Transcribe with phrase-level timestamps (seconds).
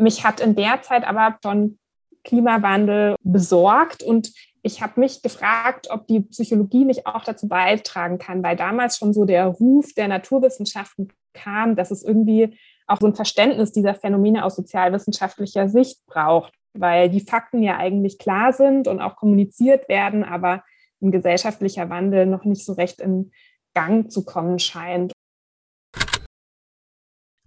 [0.00, 1.78] mich hat in der Zeit aber schon
[2.24, 4.32] Klimawandel besorgt und
[4.62, 9.14] ich habe mich gefragt, ob die Psychologie nicht auch dazu beitragen kann, weil damals schon
[9.14, 14.44] so der Ruf der Naturwissenschaften kam, dass es irgendwie auch so ein Verständnis dieser Phänomene
[14.44, 20.24] aus sozialwissenschaftlicher Sicht braucht, weil die Fakten ja eigentlich klar sind und auch kommuniziert werden,
[20.24, 20.62] aber
[21.00, 23.32] ein gesellschaftlicher Wandel noch nicht so recht in
[23.74, 25.12] Gang zu kommen scheint.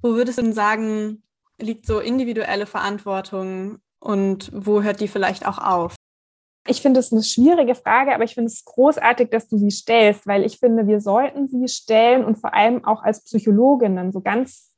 [0.02, 1.24] Wo würdest du denn sagen,
[1.60, 5.96] liegt so individuelle Verantwortung und wo hört die vielleicht auch auf?
[6.66, 10.26] Ich finde es eine schwierige Frage, aber ich finde es großartig, dass du sie stellst,
[10.26, 14.74] weil ich finde, wir sollten sie stellen und vor allem auch als Psychologinnen so ganz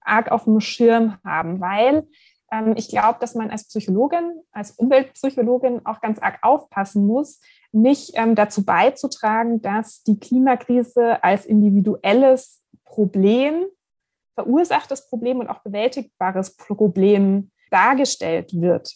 [0.00, 2.08] arg auf dem Schirm haben, weil
[2.50, 7.40] ähm, ich glaube, dass man als Psychologin, als Umweltpsychologin auch ganz arg aufpassen muss,
[7.72, 13.66] nicht ähm, dazu beizutragen, dass die Klimakrise als individuelles Problem,
[14.38, 18.94] verursachtes Problem und auch bewältigbares Problem dargestellt wird.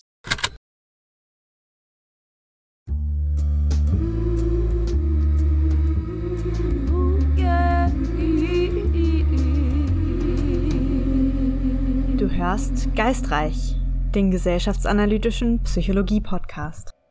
[12.17, 13.75] Du hörst Geistreich,
[14.15, 17.02] den gesellschaftsanalytischen Psychologie-Podcast.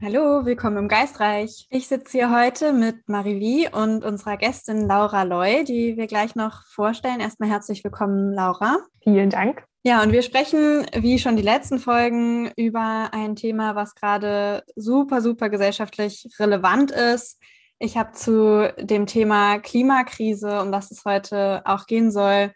[0.00, 1.66] Hallo, willkommen im Geistreich.
[1.70, 6.62] Ich sitze hier heute mit Marivi und unserer Gästin Laura Loy, die wir gleich noch
[6.66, 7.18] vorstellen.
[7.18, 8.78] Erstmal herzlich willkommen, Laura.
[9.02, 9.64] Vielen Dank.
[9.82, 15.20] Ja, und wir sprechen, wie schon die letzten Folgen, über ein Thema, was gerade super,
[15.20, 17.40] super gesellschaftlich relevant ist.
[17.80, 22.52] Ich habe zu dem Thema Klimakrise, um das es heute auch gehen soll,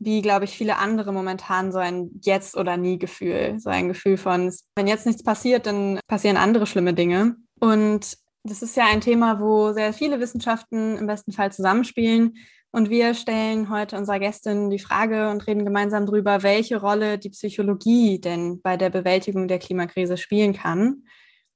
[0.00, 3.60] wie, glaube ich, viele andere momentan so ein Jetzt- oder Nie-Gefühl.
[3.60, 7.36] So ein Gefühl von, wenn jetzt nichts passiert, dann passieren andere schlimme Dinge.
[7.60, 12.36] Und das ist ja ein Thema, wo sehr viele Wissenschaften im besten Fall zusammenspielen.
[12.72, 17.30] Und wir stellen heute unserer Gästin die Frage und reden gemeinsam darüber, welche Rolle die
[17.30, 21.02] Psychologie denn bei der Bewältigung der Klimakrise spielen kann.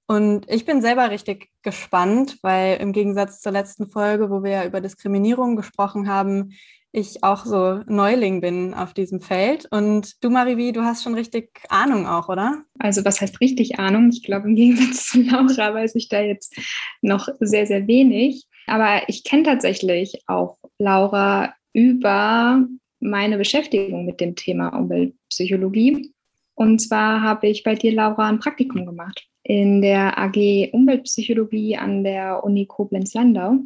[0.06, 4.65] Und ich bin selber richtig gespannt, weil im Gegensatz zur letzten Folge, wo wir ja
[4.66, 6.53] über Diskriminierung gesprochen haben,
[6.94, 9.66] ich auch so Neuling bin auf diesem Feld.
[9.71, 12.62] Und du, Marivi, du hast schon richtig Ahnung auch, oder?
[12.78, 14.10] Also was heißt richtig Ahnung?
[14.10, 16.56] Ich glaube, im Gegensatz zu Laura weiß ich da jetzt
[17.03, 18.44] noch sehr, sehr wenig.
[18.66, 22.65] Aber ich kenne tatsächlich auch Laura über
[23.00, 26.12] meine Beschäftigung mit dem Thema Umweltpsychologie.
[26.55, 32.05] Und zwar habe ich bei dir, Laura, ein Praktikum gemacht in der AG Umweltpsychologie an
[32.05, 33.59] der Uni Koblenz-Landau.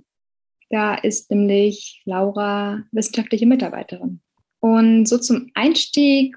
[0.71, 4.21] Da ist nämlich Laura wissenschaftliche Mitarbeiterin.
[4.61, 6.37] Und so zum Einstieg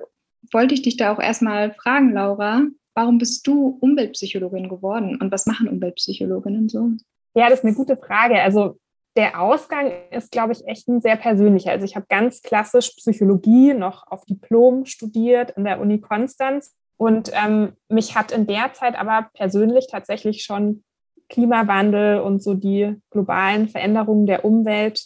[0.52, 5.46] wollte ich dich da auch erstmal fragen, Laura, warum bist du Umweltpsychologin geworden und was
[5.46, 6.92] machen Umweltpsychologinnen so?
[7.34, 8.42] Ja, das ist eine gute Frage.
[8.42, 8.78] Also
[9.16, 11.72] der Ausgang ist, glaube ich, echt ein sehr persönlicher.
[11.72, 17.32] Also ich habe ganz klassisch Psychologie noch auf Diplom studiert in der Uni Konstanz und
[17.34, 20.84] ähm, mich hat in der Zeit aber persönlich tatsächlich schon
[21.32, 25.04] Klimawandel und so die globalen Veränderungen der Umwelt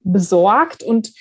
[0.00, 0.82] besorgt.
[0.82, 1.12] Und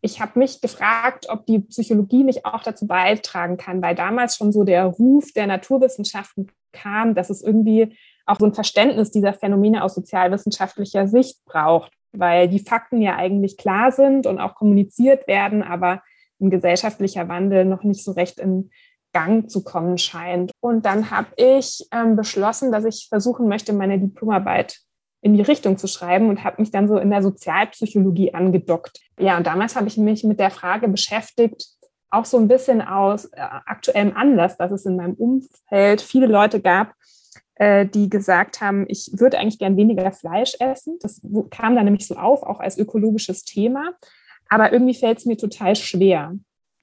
[0.00, 4.50] ich habe mich gefragt, ob die Psychologie nicht auch dazu beitragen kann, weil damals schon
[4.50, 7.96] so der Ruf der Naturwissenschaften kam, dass es irgendwie
[8.26, 13.56] auch so ein Verständnis dieser Phänomene aus sozialwissenschaftlicher Sicht braucht, weil die Fakten ja eigentlich
[13.58, 16.02] klar sind und auch kommuniziert werden, aber
[16.40, 18.70] ein gesellschaftlicher Wandel noch nicht so recht in
[19.12, 20.52] Gang zu kommen scheint.
[20.60, 24.78] Und dann habe ich ähm, beschlossen, dass ich versuchen möchte, meine Diplomarbeit
[25.22, 29.00] in die Richtung zu schreiben und habe mich dann so in der Sozialpsychologie angedockt.
[29.18, 31.66] Ja, und damals habe ich mich mit der Frage beschäftigt,
[32.10, 36.60] auch so ein bisschen aus äh, aktuellem Anlass, dass es in meinem Umfeld viele Leute
[36.60, 36.94] gab,
[37.56, 40.98] äh, die gesagt haben, ich würde eigentlich gern weniger Fleisch essen.
[41.00, 43.92] Das kam dann nämlich so auf, auch als ökologisches Thema.
[44.48, 46.34] Aber irgendwie fällt es mir total schwer.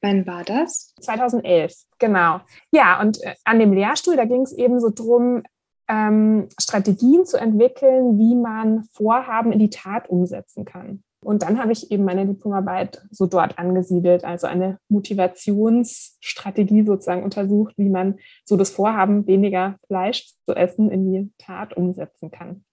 [0.02, 0.94] Wann war das?
[1.02, 2.42] 2011, genau.
[2.72, 5.44] Ja, und äh, an dem Lehrstuhl, da ging es eben so drum,
[5.88, 11.04] ähm, Strategien zu entwickeln, wie man Vorhaben in die Tat umsetzen kann.
[11.24, 17.74] Und dann habe ich eben meine Diplomarbeit so dort angesiedelt, also eine Motivationsstrategie sozusagen untersucht,
[17.78, 22.64] wie man so das Vorhaben, weniger Fleisch zu essen, in die Tat umsetzen kann.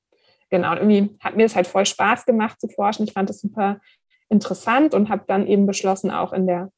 [0.51, 3.05] Genau, und irgendwie hat mir es halt voll Spaß gemacht zu forschen.
[3.05, 3.81] Ich fand es super
[4.29, 6.71] interessant und habe dann eben beschlossen, auch in der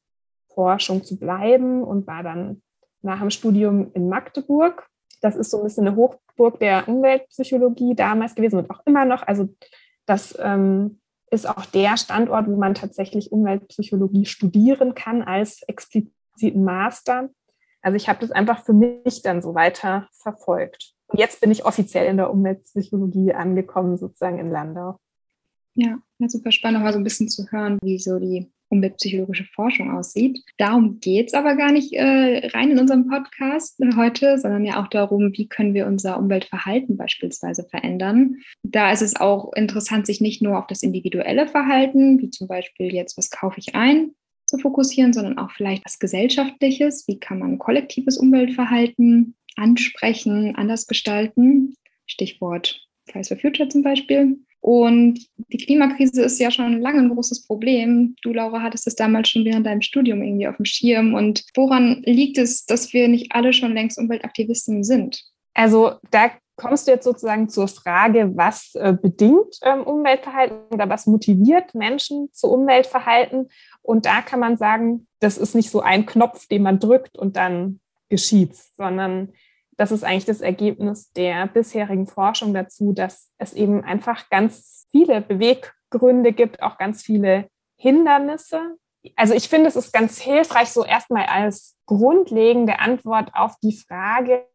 [0.57, 2.63] Forschung zu bleiben und war dann
[3.03, 4.89] nach dem Studium in Magdeburg.
[5.21, 9.21] Das ist so ein bisschen eine Hochburg der Umweltpsychologie damals gewesen und auch immer noch.
[9.27, 9.49] Also
[10.07, 10.99] das ähm,
[11.29, 17.29] ist auch der Standort, wo man tatsächlich Umweltpsychologie studieren kann als expliziten Master.
[17.83, 20.95] Also ich habe das einfach für mich dann so weiter verfolgt.
[21.05, 24.97] Und jetzt bin ich offiziell in der Umweltpsychologie angekommen, sozusagen in Landau.
[25.75, 30.43] Ja, super spannend, mal so ein bisschen zu hören, wie so die umweltpsychologische Forschung aussieht.
[30.57, 34.87] Darum geht es aber gar nicht äh, rein in unserem Podcast heute, sondern ja auch
[34.87, 38.37] darum, wie können wir unser Umweltverhalten beispielsweise verändern.
[38.63, 42.93] Da ist es auch interessant, sich nicht nur auf das individuelle Verhalten, wie zum Beispiel
[42.93, 44.11] jetzt, was kaufe ich ein,
[44.45, 47.07] zu fokussieren, sondern auch vielleicht was Gesellschaftliches.
[47.07, 51.75] Wie kann man kollektives Umweltverhalten ansprechen, anders gestalten?
[52.05, 54.39] Stichwort Fridays for Future zum Beispiel.
[54.59, 58.15] Und die Klimakrise ist ja schon lange ein großes Problem.
[58.21, 61.13] Du, Laura, hattest es damals schon während deinem Studium irgendwie auf dem Schirm.
[61.13, 65.23] Und woran liegt es, dass wir nicht alle schon längst Umweltaktivisten sind?
[65.53, 71.05] Also da kommst du jetzt sozusagen zur Frage, was äh, bedingt ähm, Umweltverhalten oder was
[71.05, 73.49] motiviert Menschen zu Umweltverhalten?
[73.81, 77.37] Und da kann man sagen, das ist nicht so ein Knopf, den man drückt und
[77.37, 77.79] dann
[78.09, 79.33] geschieht's, sondern
[79.77, 85.21] das ist eigentlich das Ergebnis der bisherigen Forschung dazu, dass es eben einfach ganz viele
[85.21, 87.47] Beweggründe gibt, auch ganz viele
[87.77, 88.75] Hindernisse.
[89.15, 94.45] Also ich finde, es ist ganz hilfreich, so erstmal als grundlegende Antwort auf die Frage,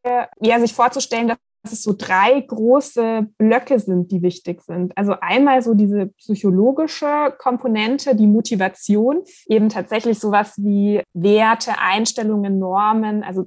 [0.40, 4.98] ja, sich vorzustellen, dass es so drei große Blöcke sind, die wichtig sind.
[4.98, 13.22] Also einmal so diese psychologische Komponente, die Motivation, eben tatsächlich sowas wie Werte, Einstellungen, Normen,
[13.22, 13.46] also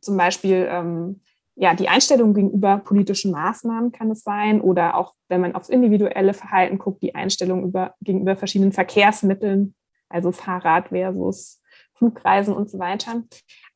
[0.00, 1.20] zum Beispiel ähm,
[1.56, 6.34] ja, die Einstellung gegenüber politischen Maßnahmen kann es sein oder auch, wenn man aufs individuelle
[6.34, 9.74] Verhalten guckt, die Einstellung über, gegenüber verschiedenen Verkehrsmitteln,
[10.10, 11.62] also Fahrrad versus
[11.94, 13.22] Flugreisen und so weiter.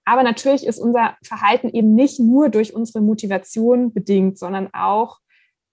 [0.04, 5.18] Aber natürlich ist unser Verhalten eben nicht nur durch unsere Motivation bedingt, sondern auch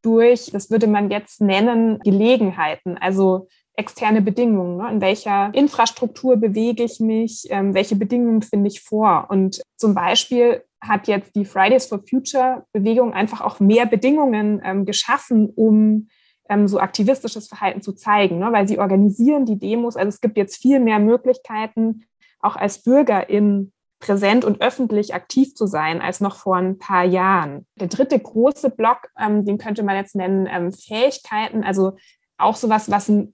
[0.02, 2.98] durch, das würde man jetzt nennen, Gelegenheiten.
[2.98, 3.48] Also
[3.78, 4.78] externe Bedingungen.
[4.78, 4.92] Ne?
[4.92, 7.48] In welcher Infrastruktur bewege ich mich?
[7.50, 9.28] Ähm, welche Bedingungen finde ich vor?
[9.30, 14.86] Und zum Beispiel hat jetzt die Fridays for Future Bewegung einfach auch mehr Bedingungen ähm,
[14.86, 16.10] geschaffen, um
[16.50, 18.52] ähm, so aktivistisches Verhalten zu zeigen, ne?
[18.52, 19.96] weil sie organisieren die Demos.
[19.96, 22.06] Also es gibt jetzt viel mehr Möglichkeiten,
[22.40, 27.66] auch als Bürgerin präsent und öffentlich aktiv zu sein als noch vor ein paar Jahren.
[27.80, 31.94] Der dritte große Block, ähm, den könnte man jetzt nennen ähm, Fähigkeiten, also
[32.38, 33.34] auch sowas, was ein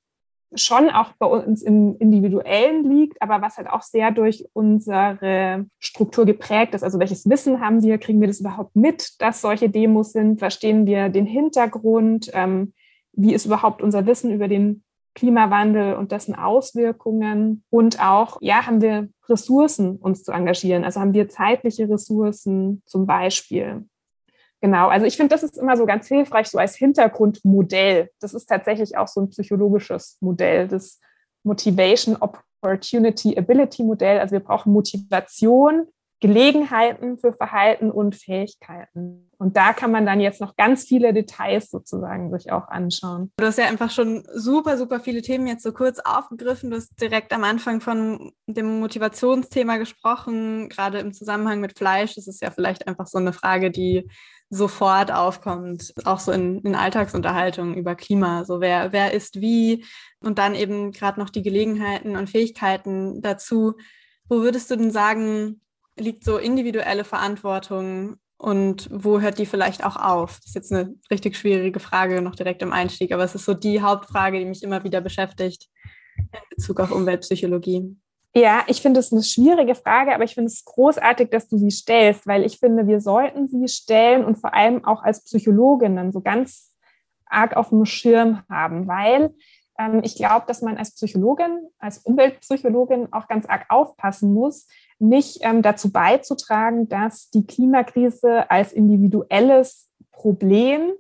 [0.56, 6.26] schon auch bei uns im Individuellen liegt, aber was halt auch sehr durch unsere Struktur
[6.26, 6.84] geprägt ist.
[6.84, 7.98] Also welches Wissen haben wir?
[7.98, 10.40] Kriegen wir das überhaupt mit, dass solche Demos sind?
[10.40, 12.30] Verstehen wir den Hintergrund?
[12.34, 12.74] Ähm,
[13.14, 14.84] wie ist überhaupt unser Wissen über den
[15.16, 17.64] Klimawandel und dessen Auswirkungen?
[17.70, 20.84] Und auch, ja, haben wir Ressourcen, uns zu engagieren?
[20.84, 23.86] Also haben wir zeitliche Ressourcen zum Beispiel?
[24.64, 28.12] Genau, also ich finde, das ist immer so ganz hilfreich, so als Hintergrundmodell.
[28.22, 31.02] Das ist tatsächlich auch so ein psychologisches Modell, das
[31.44, 34.22] Motivation Opportunity Ability Modell.
[34.22, 35.88] Also wir brauchen Motivation,
[36.22, 39.30] Gelegenheiten für Verhalten und Fähigkeiten.
[39.38, 43.34] Und da kann man dann jetzt noch ganz viele Details sozusagen sich auch anschauen.
[43.36, 46.70] Du hast ja einfach schon super, super viele Themen jetzt so kurz aufgegriffen.
[46.70, 52.16] Du hast direkt am Anfang von dem Motivationsthema gesprochen, gerade im Zusammenhang mit Fleisch.
[52.16, 54.08] Das ist ja vielleicht einfach so eine Frage, die
[54.50, 59.86] sofort aufkommt, auch so in, in Alltagsunterhaltungen über Klima, so wer, wer ist wie
[60.20, 63.74] und dann eben gerade noch die Gelegenheiten und Fähigkeiten dazu.
[64.30, 65.62] Wo würdest du denn sagen,
[65.98, 70.38] liegt so individuelle Verantwortung und wo hört die vielleicht auch auf?
[70.38, 73.54] Das ist jetzt eine richtig schwierige Frage noch direkt im Einstieg, aber es ist so
[73.54, 75.70] die Hauptfrage, die mich immer wieder beschäftigt
[76.18, 77.96] in Bezug auf Umweltpsychologie.
[78.36, 81.70] Ja, ich finde es eine schwierige Frage, aber ich finde es großartig, dass du sie
[81.70, 86.22] stellst, weil ich finde, wir sollten sie stellen und vor allem auch als Psychologinnen so
[86.22, 86.74] ganz
[87.28, 89.36] arg auf dem Schirm haben, weil
[89.78, 95.40] ähm, ich glaube, dass man als Psychologin, als Umweltpsychologin auch ganz arg aufpassen muss, nicht
[95.42, 100.94] ähm, dazu beizutragen, dass die Klimakrise als individuelles Problem,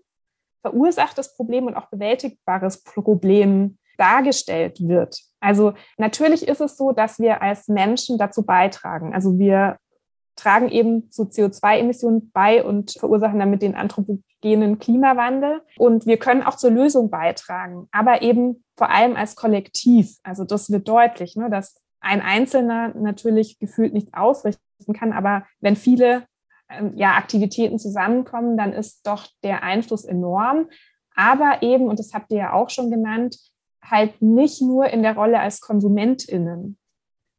[0.61, 5.19] verursachtes Problem und auch bewältigbares Problem dargestellt wird.
[5.43, 9.13] Also natürlich ist es so, dass wir als Menschen dazu beitragen.
[9.13, 9.77] Also wir
[10.37, 15.61] tragen eben zu CO2-Emissionen bei und verursachen damit den anthropogenen Klimawandel.
[15.77, 20.17] Und wir können auch zur Lösung beitragen, aber eben vor allem als Kollektiv.
[20.23, 25.75] Also das wird deutlich, ne, dass ein Einzelner natürlich gefühlt nichts ausrichten kann, aber wenn
[25.75, 26.23] viele
[26.69, 30.69] ähm, ja, Aktivitäten zusammenkommen, dann ist doch der Einfluss enorm.
[31.15, 33.37] Aber eben, und das habt ihr ja auch schon genannt,
[33.83, 36.77] halt nicht nur in der Rolle als KonsumentInnen,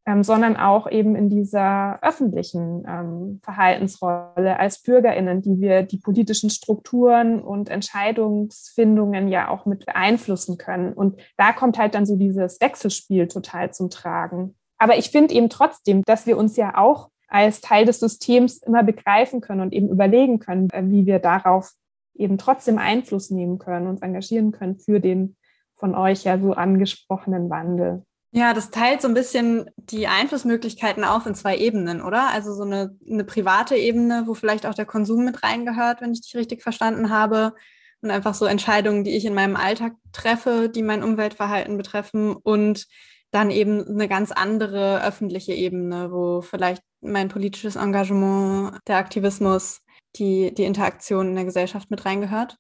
[0.07, 6.51] ähm, sondern auch eben in dieser öffentlichen ähm, Verhaltensrolle als BürgerInnen, die wir die politischen
[6.51, 10.93] Strukturen und Entscheidungsfindungen ja auch mit beeinflussen können.
[10.93, 14.55] Und da kommt halt dann so dieses Wechselspiel total zum Tragen.
[14.77, 18.83] Aber ich finde eben trotzdem, dass wir uns ja auch als Teil des Systems immer
[18.83, 21.73] begreifen können und eben überlegen können, äh, wie wir darauf
[22.15, 25.37] eben trotzdem Einfluss nehmen können, uns engagieren können für den
[25.77, 28.05] von euch ja so angesprochenen Wandel.
[28.37, 32.31] Ja, das teilt so ein bisschen die Einflussmöglichkeiten auf in zwei Ebenen, oder?
[32.31, 36.23] Also so eine, eine private Ebene, wo vielleicht auch der Konsum mit reingehört, wenn ich
[36.23, 37.55] dich richtig verstanden habe.
[38.03, 42.35] Und einfach so Entscheidungen, die ich in meinem Alltag treffe, die mein Umweltverhalten betreffen.
[42.35, 42.89] Und
[43.31, 49.81] dann eben eine ganz andere öffentliche Ebene, wo vielleicht mein politisches Engagement, der Aktivismus,
[50.17, 52.57] die, die Interaktion in der Gesellschaft mit reingehört.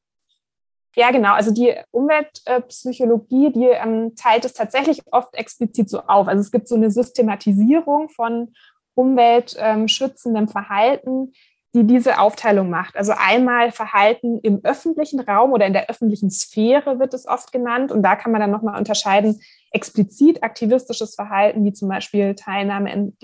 [0.96, 1.34] Ja, genau.
[1.34, 6.28] Also die Umweltpsychologie, die ähm, teilt es tatsächlich oft explizit so auf.
[6.28, 8.52] Also es gibt so eine Systematisierung von
[8.94, 11.32] umweltschützendem Verhalten,
[11.74, 12.96] die diese Aufteilung macht.
[12.96, 17.90] Also einmal Verhalten im öffentlichen Raum oder in der öffentlichen Sphäre wird es oft genannt.
[17.90, 19.40] Und da kann man dann nochmal unterscheiden,
[19.72, 23.16] explizit aktivistisches Verhalten, wie zum Beispiel Teilnahme in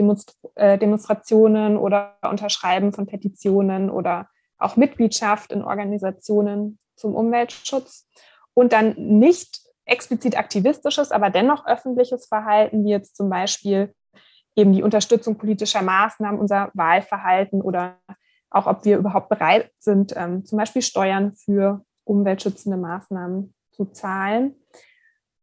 [0.57, 8.09] äh, Demonstrationen oder Unterschreiben von Petitionen oder auch Mitgliedschaft in Organisationen zum Umweltschutz
[8.55, 13.93] und dann nicht explizit aktivistisches, aber dennoch öffentliches Verhalten, wie jetzt zum Beispiel
[14.57, 17.99] eben die Unterstützung politischer Maßnahmen, unser Wahlverhalten oder
[18.51, 24.55] auch ob wir überhaupt bereit sind, ähm, zum Beispiel Steuern für umweltschützende Maßnahmen zu zahlen.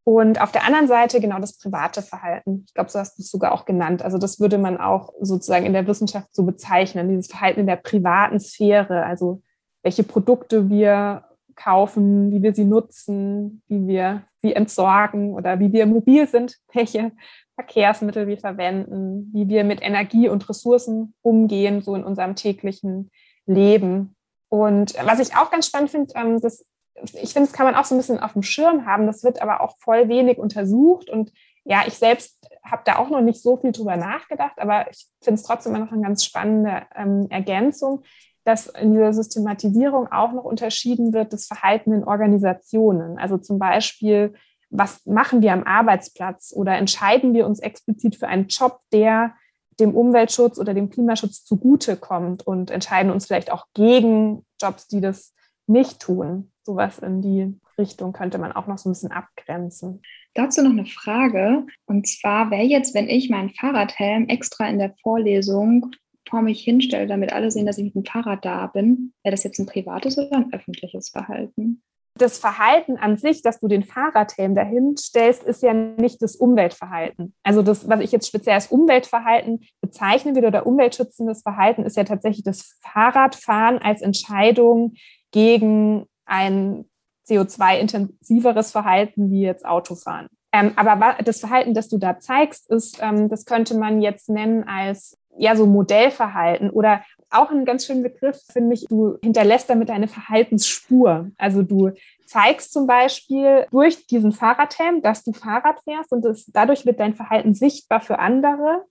[0.03, 2.63] Und auf der anderen Seite genau das private Verhalten.
[2.65, 4.03] Ich glaube, so hast du es sogar auch genannt.
[4.03, 7.75] Also das würde man auch sozusagen in der Wissenschaft so bezeichnen, dieses Verhalten in der
[7.75, 9.41] privaten Sphäre, also
[9.83, 11.25] welche Produkte wir
[11.57, 17.11] kaufen, wie wir sie nutzen, wie wir sie entsorgen oder wie wir mobil sind, welche
[17.55, 23.11] Verkehrsmittel wir verwenden, wie wir mit Energie und Ressourcen umgehen, so in unserem täglichen
[23.45, 24.15] Leben.
[24.49, 27.85] Und was ich auch ganz spannend finde, ähm, das, ich finde, das kann man auch
[27.85, 31.09] so ein bisschen auf dem Schirm haben, das wird aber auch voll wenig untersucht.
[31.09, 31.33] Und
[31.63, 35.39] ja, ich selbst habe da auch noch nicht so viel drüber nachgedacht, aber ich finde
[35.39, 38.03] es trotzdem immer noch eine ganz spannende ähm, Ergänzung
[38.47, 43.17] dass in dieser Systematisierung auch noch unterschieden wird, das Verhalten in Organisationen.
[43.17, 44.35] Also zum Beispiel,
[44.69, 49.33] was machen wir am Arbeitsplatz oder entscheiden wir uns explizit für einen Job, der
[49.81, 55.33] dem Umweltschutz oder dem Klimaschutz zugutekommt und entscheiden uns vielleicht auch gegen Jobs, die das
[55.67, 56.53] nicht tun.
[56.63, 60.01] Sowas in die Richtung könnte man auch noch so ein bisschen abgrenzen.
[60.35, 61.65] Dazu noch eine Frage.
[61.85, 65.91] Und zwar, wäre jetzt, wenn ich meinen Fahrradhelm extra in der Vorlesung
[66.27, 69.43] vor mich hinstelle, damit alle sehen, dass ich mit dem Fahrrad da bin, wäre das
[69.43, 71.81] jetzt ein privates oder ein öffentliches Verhalten?
[72.17, 77.35] Das Verhalten an sich, dass du den Fahrradhelm dahin stellst, ist ja nicht das Umweltverhalten.
[77.43, 82.03] Also das, was ich jetzt speziell als Umweltverhalten bezeichnen würde oder umweltschützendes Verhalten, ist ja
[82.03, 84.93] tatsächlich das Fahrradfahren als Entscheidung
[85.31, 86.85] gegen ein
[87.27, 90.27] CO2-intensiveres Verhalten wie jetzt Autofahren.
[90.53, 94.63] Ähm, aber das Verhalten, das du da zeigst, ist, ähm, das könnte man jetzt nennen
[94.63, 99.89] als ja so Modellverhalten oder auch ein ganz schöner Begriff, finde ich, du hinterlässt damit
[99.89, 101.29] eine Verhaltensspur.
[101.37, 101.91] Also du
[102.25, 107.15] zeigst zum Beispiel durch diesen Fahrradhelm, dass du Fahrrad fährst und das, dadurch wird dein
[107.15, 108.85] Verhalten sichtbar für andere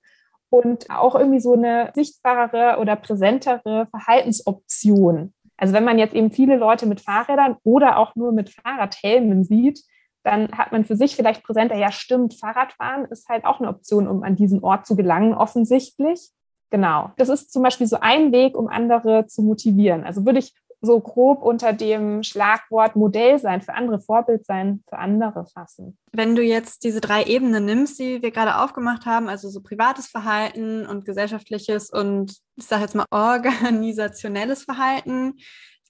[0.51, 5.33] und auch irgendwie so eine sichtbarere oder präsentere Verhaltensoption.
[5.57, 9.83] Also wenn man jetzt eben viele Leute mit Fahrrädern oder auch nur mit Fahrradhelmen sieht,
[10.23, 14.09] dann hat man für sich vielleicht präsenter, ja stimmt, Fahrradfahren ist halt auch eine Option,
[14.09, 16.31] um an diesen Ort zu gelangen, offensichtlich.
[16.71, 17.13] Genau.
[17.17, 20.05] Das ist zum Beispiel so ein Weg, um andere zu motivieren.
[20.05, 24.99] Also würde ich so grob unter dem Schlagwort Modell sein für andere, Vorbild sein für
[24.99, 25.99] andere fassen.
[26.13, 30.07] Wenn du jetzt diese drei Ebenen nimmst, die wir gerade aufgemacht haben, also so privates
[30.07, 35.35] Verhalten und gesellschaftliches und ich sage jetzt mal organisationelles Verhalten,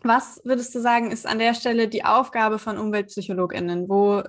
[0.03, 3.89] was würdest du sagen, ist an der Stelle die Aufgabe von UmweltpsychologInnen?
[3.89, 4.23] Wo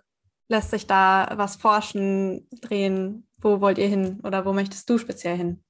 [0.47, 3.27] lässt sich da was forschen, drehen?
[3.39, 5.63] Wo wollt ihr hin oder wo möchtest du speziell hin?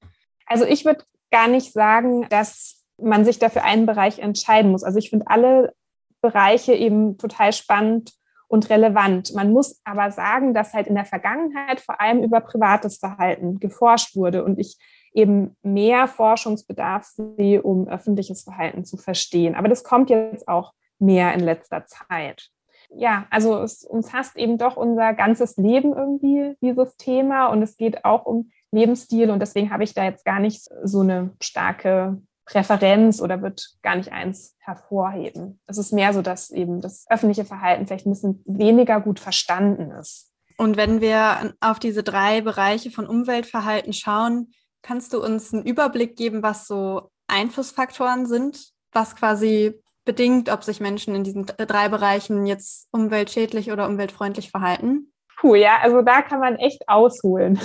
[0.48, 4.82] Also ich würde gar nicht sagen, dass man sich dafür einen Bereich entscheiden muss.
[4.82, 5.72] Also ich finde alle
[6.20, 8.12] Bereiche eben total spannend
[8.48, 9.34] und relevant.
[9.34, 14.16] Man muss aber sagen, dass halt in der Vergangenheit vor allem über privates Verhalten geforscht
[14.16, 14.78] wurde und ich
[15.12, 19.54] eben mehr Forschungsbedarf sehe, um öffentliches Verhalten zu verstehen.
[19.54, 22.50] Aber das kommt jetzt auch mehr in letzter Zeit.
[22.90, 27.48] Ja, also es umfasst eben doch unser ganzes Leben irgendwie, dieses Thema.
[27.48, 29.30] Und es geht auch um Lebensstil.
[29.30, 33.96] Und deswegen habe ich da jetzt gar nicht so eine starke Präferenz oder wird gar
[33.96, 35.60] nicht eins hervorheben.
[35.66, 39.90] Es ist mehr so, dass eben das öffentliche Verhalten vielleicht ein bisschen weniger gut verstanden
[39.90, 40.32] ist.
[40.56, 46.16] Und wenn wir auf diese drei Bereiche von Umweltverhalten schauen, Kannst du uns einen Überblick
[46.16, 52.46] geben, was so Einflussfaktoren sind, was quasi bedingt, ob sich Menschen in diesen drei Bereichen
[52.46, 55.12] jetzt umweltschädlich oder umweltfreundlich verhalten?
[55.40, 57.60] Puh, ja, also da kann man echt ausholen.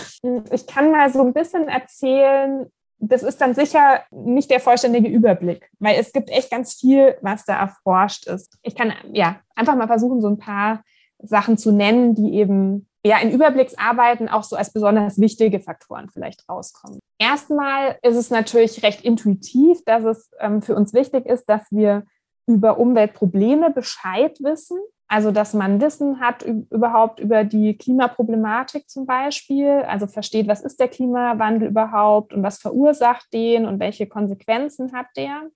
[0.52, 5.70] Ich kann mal so ein bisschen erzählen, das ist dann sicher nicht der vollständige Überblick,
[5.80, 8.58] weil es gibt echt ganz viel, was da erforscht ist.
[8.62, 10.84] Ich kann ja einfach mal versuchen, so ein paar
[11.20, 16.48] Sachen zu nennen, die eben ja in Überblicksarbeiten auch so als besonders wichtige Faktoren vielleicht
[16.48, 17.00] rauskommen.
[17.18, 22.06] Erstmal ist es natürlich recht intuitiv, dass es ähm, für uns wichtig ist, dass wir
[22.46, 24.78] über Umweltprobleme Bescheid wissen.
[25.14, 30.80] Also, dass man Wissen hat überhaupt über die Klimaproblematik zum Beispiel, also versteht, was ist
[30.80, 35.52] der Klimawandel überhaupt und was verursacht den und welche Konsequenzen hat der.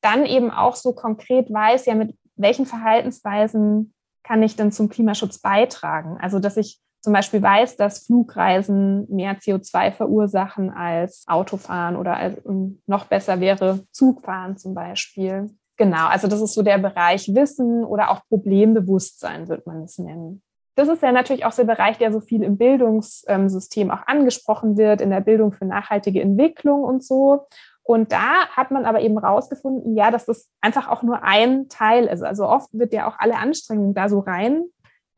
[0.00, 5.40] Dann eben auch so konkret weiß, ja, mit welchen Verhaltensweisen kann ich denn zum Klimaschutz
[5.40, 6.16] beitragen?
[6.18, 12.40] Also, dass ich zum Beispiel weiß, dass Flugreisen mehr CO2 verursachen als Autofahren oder als,
[12.86, 15.50] noch besser wäre Zugfahren zum Beispiel.
[15.76, 20.42] Genau, also das ist so der Bereich Wissen oder auch Problembewusstsein, wird man es nennen.
[20.74, 25.00] Das ist ja natürlich auch der Bereich, der so viel im Bildungssystem auch angesprochen wird,
[25.00, 27.46] in der Bildung für nachhaltige Entwicklung und so.
[27.82, 32.06] Und da hat man aber eben rausgefunden, ja, dass das einfach auch nur ein Teil
[32.06, 32.22] ist.
[32.22, 34.64] Also oft wird ja auch alle Anstrengungen da so rein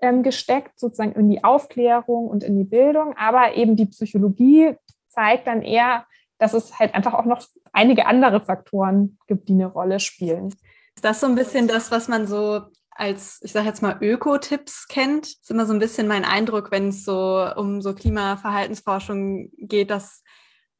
[0.01, 3.17] ähm, gesteckt, sozusagen in die Aufklärung und in die Bildung.
[3.17, 4.77] Aber eben die Psychologie
[5.09, 6.05] zeigt dann eher,
[6.39, 7.43] dass es halt einfach auch noch
[7.79, 10.49] einige andere Faktoren gibt, die eine Rolle spielen.
[10.97, 14.89] Ist das so ein bisschen das, was man so als, ich sage jetzt mal, Öko-Tipps
[14.89, 15.27] kennt?
[15.27, 19.91] Das ist immer so ein bisschen mein Eindruck, wenn es so um so Klimaverhaltensforschung geht,
[19.91, 20.23] dass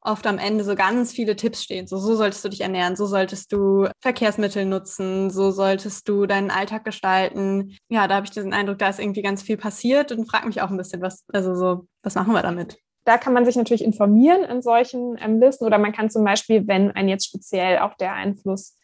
[0.01, 1.87] oft am Ende so ganz viele Tipps stehen.
[1.87, 6.51] So, so solltest du dich ernähren, so solltest du Verkehrsmittel nutzen, so solltest du deinen
[6.51, 7.77] Alltag gestalten.
[7.89, 10.61] Ja, da habe ich diesen Eindruck, da ist irgendwie ganz viel passiert und frage mich
[10.61, 12.77] auch ein bisschen, was, also so, was machen wir damit?
[13.09, 16.67] Da kann man sich natürlich informieren in solchen ähm, Listen oder man kann zum Beispiel,
[16.67, 18.77] wenn ein jetzt speziell auch der Einfluss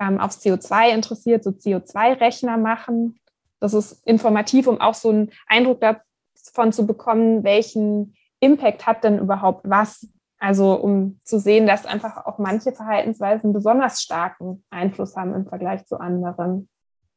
[0.00, 3.20] ähm, aufs CO2 interessiert, so CO2-Rechner machen.
[3.60, 9.20] Das ist informativ, um auch so einen Eindruck davon zu bekommen, welchen Impact hat denn
[9.20, 10.08] überhaupt was.
[10.40, 15.86] Also um zu sehen, dass einfach auch manche Verhaltensweisen besonders starken Einfluss haben im Vergleich
[15.86, 16.68] zu anderen.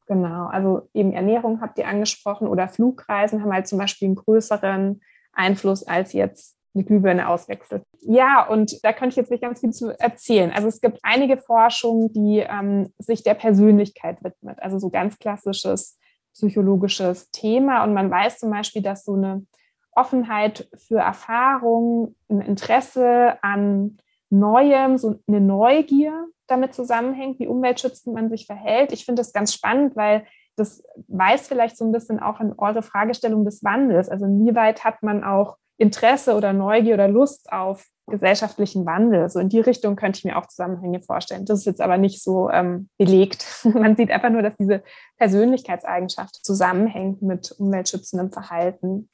[0.06, 5.00] Genau, also eben Ernährung habt ihr angesprochen oder Flugreisen haben halt zum Beispiel einen größeren
[5.32, 7.82] Einfluss als jetzt eine Glühbirne auswechselt.
[8.00, 10.50] Ja, und da könnte ich jetzt nicht ganz viel zu erzählen.
[10.50, 15.98] Also es gibt einige Forschungen, die ähm, sich der Persönlichkeit widmet, also so ganz klassisches
[16.32, 17.84] psychologisches Thema.
[17.84, 19.46] Und man weiß zum Beispiel, dass so eine
[19.94, 23.98] Offenheit für Erfahrung, ein Interesse an
[24.30, 28.92] Neuem, so eine Neugier damit zusammenhängt, wie umweltschützend man sich verhält.
[28.92, 30.26] Ich finde das ganz spannend, weil
[30.62, 34.08] das weist vielleicht so ein bisschen auch an eure Fragestellung des Wandels.
[34.08, 39.28] Also inwieweit hat man auch Interesse oder Neugier oder Lust auf gesellschaftlichen Wandel?
[39.28, 41.44] So in die Richtung könnte ich mir auch Zusammenhänge vorstellen.
[41.44, 43.46] Das ist jetzt aber nicht so ähm, belegt.
[43.64, 44.82] man sieht einfach nur, dass diese
[45.18, 49.10] Persönlichkeitseigenschaft zusammenhängt mit umweltschützendem Verhalten.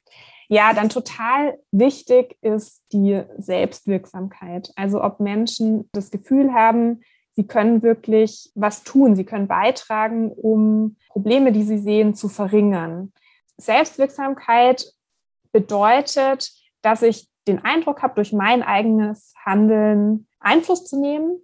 [0.47, 4.71] Ja, dann total wichtig ist die Selbstwirksamkeit.
[4.75, 7.01] Also ob Menschen das Gefühl haben,
[7.39, 9.15] Sie können wirklich was tun.
[9.15, 13.13] Sie können beitragen, um Probleme, die sie sehen, zu verringern.
[13.55, 14.85] Selbstwirksamkeit
[15.53, 21.39] bedeutet, dass ich den Eindruck habe, durch mein eigenes Handeln Einfluss zu nehmen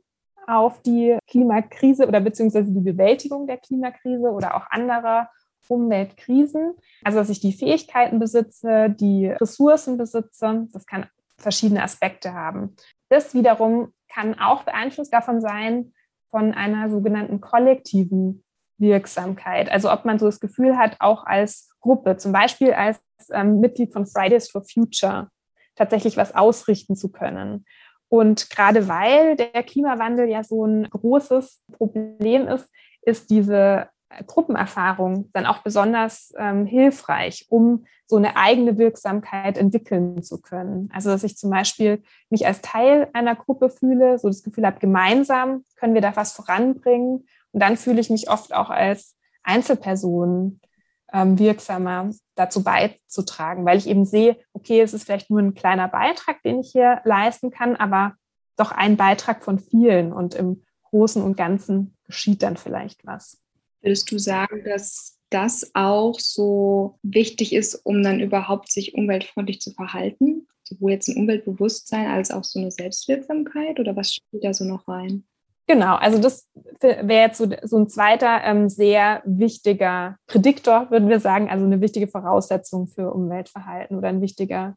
[0.48, 5.30] auf die Klimakrise oder beziehungsweise die Bewältigung der Klimakrise oder auch anderer
[5.70, 6.74] Umweltkrisen.
[7.06, 10.68] Also, dass ich die Fähigkeiten besitze, die Ressourcen besitze.
[10.74, 11.06] Das kann
[11.38, 12.76] verschiedene Aspekte haben.
[13.10, 15.94] Das wiederum kann auch beeinflusst davon sein,
[16.30, 18.44] von einer sogenannten kollektiven
[18.78, 19.72] Wirksamkeit.
[19.72, 23.00] Also ob man so das Gefühl hat, auch als Gruppe, zum Beispiel als
[23.32, 25.30] ähm, Mitglied von Fridays for Future,
[25.76, 27.66] tatsächlich was ausrichten zu können.
[28.10, 32.70] Und gerade weil der Klimawandel ja so ein großes Problem ist,
[33.02, 33.90] ist diese
[34.26, 40.90] Gruppenerfahrung dann auch besonders ähm, hilfreich, um so eine eigene Wirksamkeit entwickeln zu können.
[40.94, 44.80] Also dass ich zum Beispiel mich als Teil einer Gruppe fühle, so das Gefühl habe,
[44.80, 47.28] gemeinsam können wir da was voranbringen.
[47.52, 50.60] Und dann fühle ich mich oft auch als Einzelperson
[51.14, 55.88] ähm, wirksamer dazu beizutragen, weil ich eben sehe, okay, es ist vielleicht nur ein kleiner
[55.88, 58.16] Beitrag, den ich hier leisten kann, aber
[58.58, 63.42] doch ein Beitrag von vielen und im Großen und Ganzen geschieht dann vielleicht was.
[63.86, 69.72] Würdest du sagen, dass das auch so wichtig ist, um dann überhaupt sich umweltfreundlich zu
[69.74, 70.48] verhalten?
[70.64, 74.88] Sowohl jetzt ein Umweltbewusstsein als auch so eine Selbstwirksamkeit oder was spielt da so noch
[74.88, 75.24] rein?
[75.68, 76.48] Genau, also das
[76.82, 81.80] wäre jetzt so, so ein zweiter ähm, sehr wichtiger Prädiktor, würden wir sagen, also eine
[81.80, 84.76] wichtige Voraussetzung für Umweltverhalten oder ein wichtiger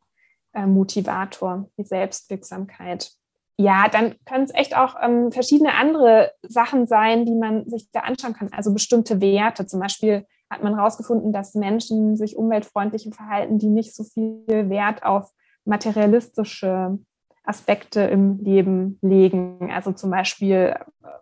[0.52, 3.12] äh, Motivator, die Selbstwirksamkeit
[3.60, 8.00] ja, dann können es echt auch ähm, verschiedene andere Sachen sein, die man sich da
[8.00, 8.50] anschauen kann.
[8.52, 9.66] Also bestimmte Werte.
[9.66, 15.02] Zum Beispiel hat man herausgefunden, dass Menschen sich umweltfreundlich verhalten, die nicht so viel Wert
[15.02, 15.32] auf
[15.64, 16.98] materialistische
[17.42, 19.70] Aspekte im Leben legen.
[19.72, 20.76] Also zum Beispiel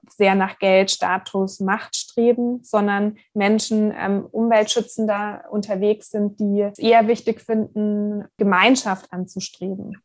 [0.08, 7.06] sehr nach Geld, Status, Macht streben, sondern Menschen ähm, umweltschützender unterwegs sind, die es eher
[7.06, 9.96] wichtig finden, Gemeinschaft anzustreben.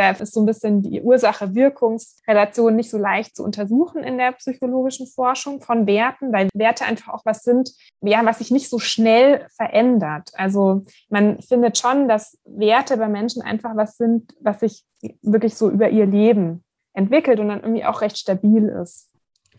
[0.00, 5.06] Da ist so ein bisschen die Ursache-Wirkungsrelation nicht so leicht zu untersuchen in der psychologischen
[5.06, 9.46] Forschung von Werten, weil Werte einfach auch was sind, ja, was sich nicht so schnell
[9.54, 10.30] verändert.
[10.32, 14.84] Also man findet schon, dass Werte bei Menschen einfach was sind, was sich
[15.20, 19.10] wirklich so über ihr Leben entwickelt und dann irgendwie auch recht stabil ist.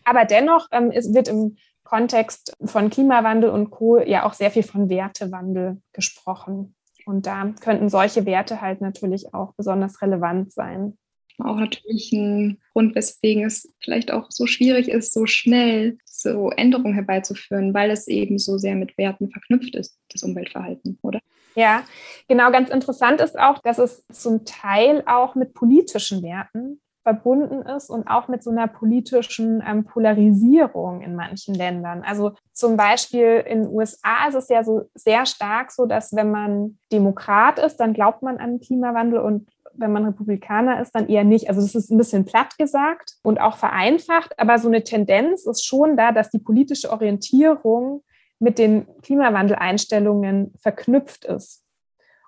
[0.02, 3.98] Aber dennoch ähm, es wird im Kontext von Klimawandel und Co.
[3.98, 6.74] ja auch sehr viel von Wertewandel gesprochen.
[7.06, 10.98] Und da könnten solche Werte halt natürlich auch besonders relevant sein.
[11.38, 16.94] Auch natürlich ein Grund, weswegen es vielleicht auch so schwierig ist, so schnell so Änderungen
[16.94, 21.20] herbeizuführen, weil es eben so sehr mit Werten verknüpft ist, das Umweltverhalten, oder?
[21.54, 21.84] Ja,
[22.28, 22.50] genau.
[22.50, 28.06] Ganz interessant ist auch, dass es zum Teil auch mit politischen Werten verbunden ist und
[28.06, 32.02] auch mit so einer politischen ähm, Polarisierung in manchen Ländern.
[32.02, 36.30] Also zum Beispiel in den USA ist es ja so sehr stark so, dass wenn
[36.30, 41.24] man Demokrat ist, dann glaubt man an Klimawandel und wenn man Republikaner ist, dann eher
[41.24, 41.48] nicht.
[41.48, 45.64] Also das ist ein bisschen platt gesagt und auch vereinfacht, aber so eine Tendenz ist
[45.64, 48.02] schon da, dass die politische Orientierung
[48.38, 51.64] mit den Klimawandeleinstellungen verknüpft ist.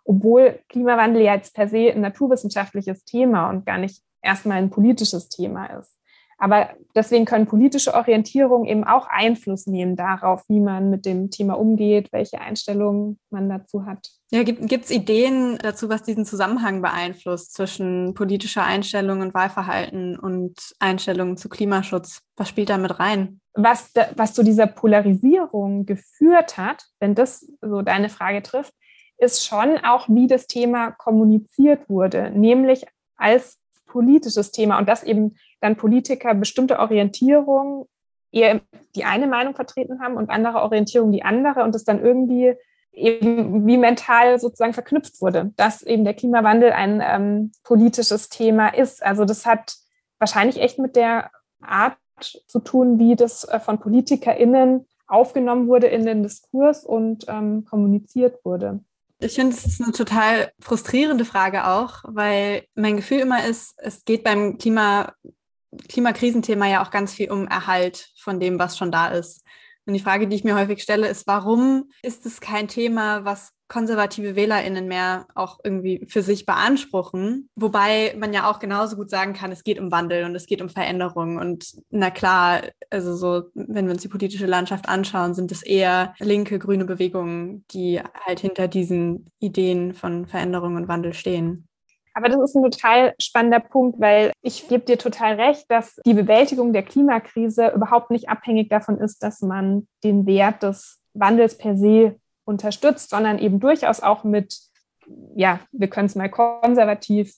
[0.04, 5.28] Obwohl Klimawandel ja jetzt per se ein naturwissenschaftliches Thema und gar nicht erstmal ein politisches
[5.28, 5.94] Thema ist.
[6.38, 11.54] Aber deswegen können politische Orientierungen eben auch Einfluss nehmen darauf, wie man mit dem Thema
[11.54, 14.10] umgeht, welche Einstellungen man dazu hat.
[14.30, 20.54] Ja, gibt es Ideen dazu, was diesen Zusammenhang beeinflusst zwischen politischer Einstellung und Wahlverhalten und
[20.80, 22.20] Einstellungen zu Klimaschutz?
[22.36, 23.40] Was spielt da mit rein?
[23.54, 28.74] Was, was zu dieser Polarisierung geführt hat, wenn das so deine Frage trifft,
[29.18, 32.84] ist schon auch, wie das Thema kommuniziert wurde, nämlich
[33.16, 33.58] als
[33.94, 37.84] politisches Thema und dass eben dann Politiker bestimmte Orientierungen
[38.32, 38.60] eher
[38.96, 42.54] die eine Meinung vertreten haben und andere Orientierungen die andere und es dann irgendwie
[42.90, 49.00] eben wie mental sozusagen verknüpft wurde, dass eben der Klimawandel ein ähm, politisches Thema ist.
[49.00, 49.76] Also das hat
[50.18, 51.30] wahrscheinlich echt mit der
[51.62, 51.96] Art
[52.48, 58.44] zu tun, wie das äh, von PolitikerInnen aufgenommen wurde in den Diskurs und ähm, kommuniziert
[58.44, 58.80] wurde.
[59.24, 64.04] Ich finde, es ist eine total frustrierende Frage auch, weil mein Gefühl immer ist, es
[64.04, 65.14] geht beim Klima,
[65.88, 69.42] Klimakrisenthema ja auch ganz viel um Erhalt von dem, was schon da ist.
[69.86, 73.50] Und die Frage, die ich mir häufig stelle, ist, warum ist es kein Thema, was
[73.68, 77.50] konservative WählerInnen mehr auch irgendwie für sich beanspruchen?
[77.54, 80.62] Wobei man ja auch genauso gut sagen kann, es geht um Wandel und es geht
[80.62, 81.36] um Veränderung.
[81.36, 86.14] Und na klar, also so, wenn wir uns die politische Landschaft anschauen, sind es eher
[86.18, 91.68] linke, grüne Bewegungen, die halt hinter diesen Ideen von Veränderung und Wandel stehen.
[92.14, 96.14] Aber das ist ein total spannender Punkt, weil ich gebe dir total recht, dass die
[96.14, 101.76] Bewältigung der Klimakrise überhaupt nicht abhängig davon ist, dass man den Wert des Wandels per
[101.76, 104.58] se unterstützt, sondern eben durchaus auch mit,
[105.34, 107.34] ja, wir können es mal konservativ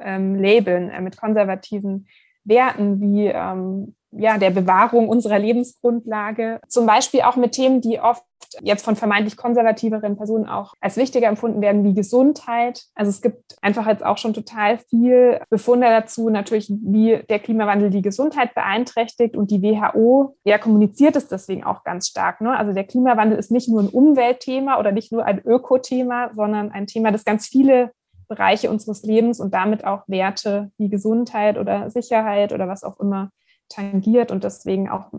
[0.00, 2.08] ähm, labeln, äh, mit konservativen
[2.44, 6.60] Werten wie ähm, ja, der Bewahrung unserer Lebensgrundlage.
[6.68, 8.24] Zum Beispiel auch mit Themen, die oft
[8.62, 12.84] jetzt von vermeintlich konservativeren Personen auch als wichtiger empfunden werden, wie Gesundheit.
[12.94, 17.90] Also es gibt einfach jetzt auch schon total viel Befunde dazu, natürlich, wie der Klimawandel
[17.90, 22.40] die Gesundheit beeinträchtigt und die WHO, ja, kommuniziert es deswegen auch ganz stark.
[22.40, 22.56] Ne?
[22.56, 26.86] Also der Klimawandel ist nicht nur ein Umweltthema oder nicht nur ein Ökothema, sondern ein
[26.86, 27.90] Thema, das ganz viele
[28.28, 33.30] Bereiche unseres Lebens und damit auch Werte wie Gesundheit oder Sicherheit oder was auch immer
[33.68, 35.12] tangiert und deswegen auch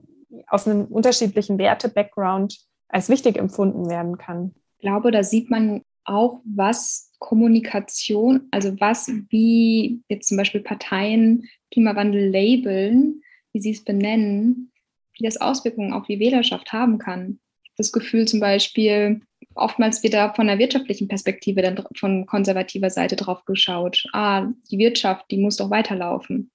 [0.47, 4.53] aus einem unterschiedlichen Werte-Background als wichtig empfunden werden kann.
[4.77, 11.47] Ich glaube, da sieht man auch, was Kommunikation, also was, wie jetzt zum Beispiel Parteien
[11.71, 13.21] Klimawandel labeln,
[13.53, 14.71] wie sie es benennen,
[15.17, 17.39] wie das Auswirkungen auf die Wählerschaft haben kann.
[17.77, 19.21] Das Gefühl zum Beispiel,
[19.55, 24.05] oftmals wird da von der wirtschaftlichen Perspektive dann von konservativer Seite drauf geschaut.
[24.13, 26.51] Ah, die Wirtschaft, die muss doch weiterlaufen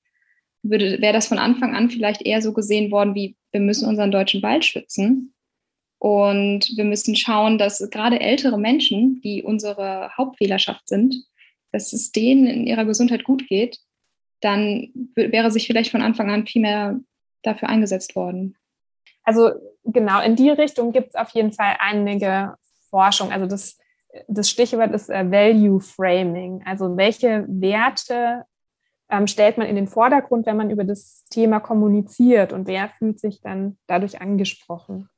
[0.63, 4.11] würde, wäre das von Anfang an vielleicht eher so gesehen worden, wie wir müssen unseren
[4.11, 5.35] deutschen Wald schützen.
[5.99, 11.15] Und wir müssen schauen, dass gerade ältere Menschen, die unsere Hauptwählerschaft sind,
[11.73, 13.79] dass es denen in ihrer Gesundheit gut geht,
[14.41, 16.99] dann wäre sich vielleicht von Anfang an viel mehr
[17.43, 18.57] dafür eingesetzt worden.
[19.23, 19.51] Also
[19.85, 22.55] genau in die Richtung gibt es auf jeden Fall einige
[22.89, 23.31] Forschung.
[23.31, 23.79] Also das,
[24.29, 26.63] das Stichwort ist äh, Value Framing.
[26.65, 28.45] Also welche Werte
[29.11, 33.21] ähm, stellt man in den Vordergrund, wenn man über das Thema kommuniziert und wer fühlt
[33.21, 35.09] sich dann dadurch angesprochen.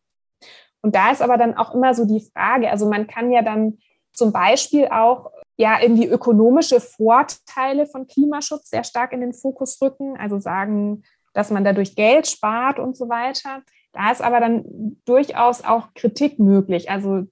[0.83, 3.79] Und da ist aber dann auch immer so die Frage, also man kann ja dann
[4.13, 10.17] zum Beispiel auch ja irgendwie ökonomische Vorteile von Klimaschutz sehr stark in den Fokus rücken,
[10.19, 13.63] also sagen, dass man dadurch Geld spart und so weiter.
[13.93, 16.91] Da ist aber dann durchaus auch Kritik möglich.
[16.91, 17.27] Also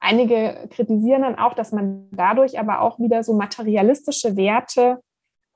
[0.00, 5.00] einige kritisieren dann auch, dass man dadurch aber auch wieder so materialistische Werte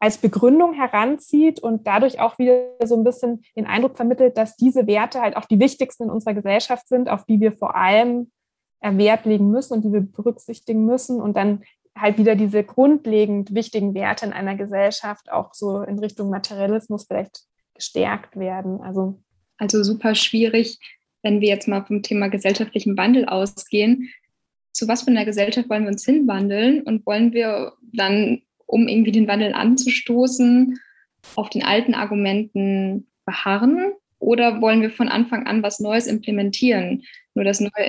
[0.03, 4.89] als Begründung heranzieht und dadurch auch wieder so ein bisschen den Eindruck vermittelt, dass diese
[4.89, 8.33] Werte halt auch die wichtigsten in unserer Gesellschaft sind, auf die wir vor allem
[8.81, 11.63] Wert legen müssen und die wir berücksichtigen müssen und dann
[11.97, 17.43] halt wieder diese grundlegend wichtigen Werte in einer Gesellschaft auch so in Richtung Materialismus vielleicht
[17.73, 18.81] gestärkt werden.
[18.81, 19.23] Also,
[19.57, 20.81] also super schwierig,
[21.23, 24.09] wenn wir jetzt mal vom Thema gesellschaftlichen Wandel ausgehen.
[24.73, 29.13] Zu was für einer Gesellschaft wollen wir uns hinwandeln und wollen wir dann, um irgendwie
[29.13, 30.79] den Wandel anzustoßen,
[31.37, 37.03] auf den alten Argumenten beharren oder wollen wir von Anfang an was Neues implementieren?
[37.35, 37.85] Nur das Neue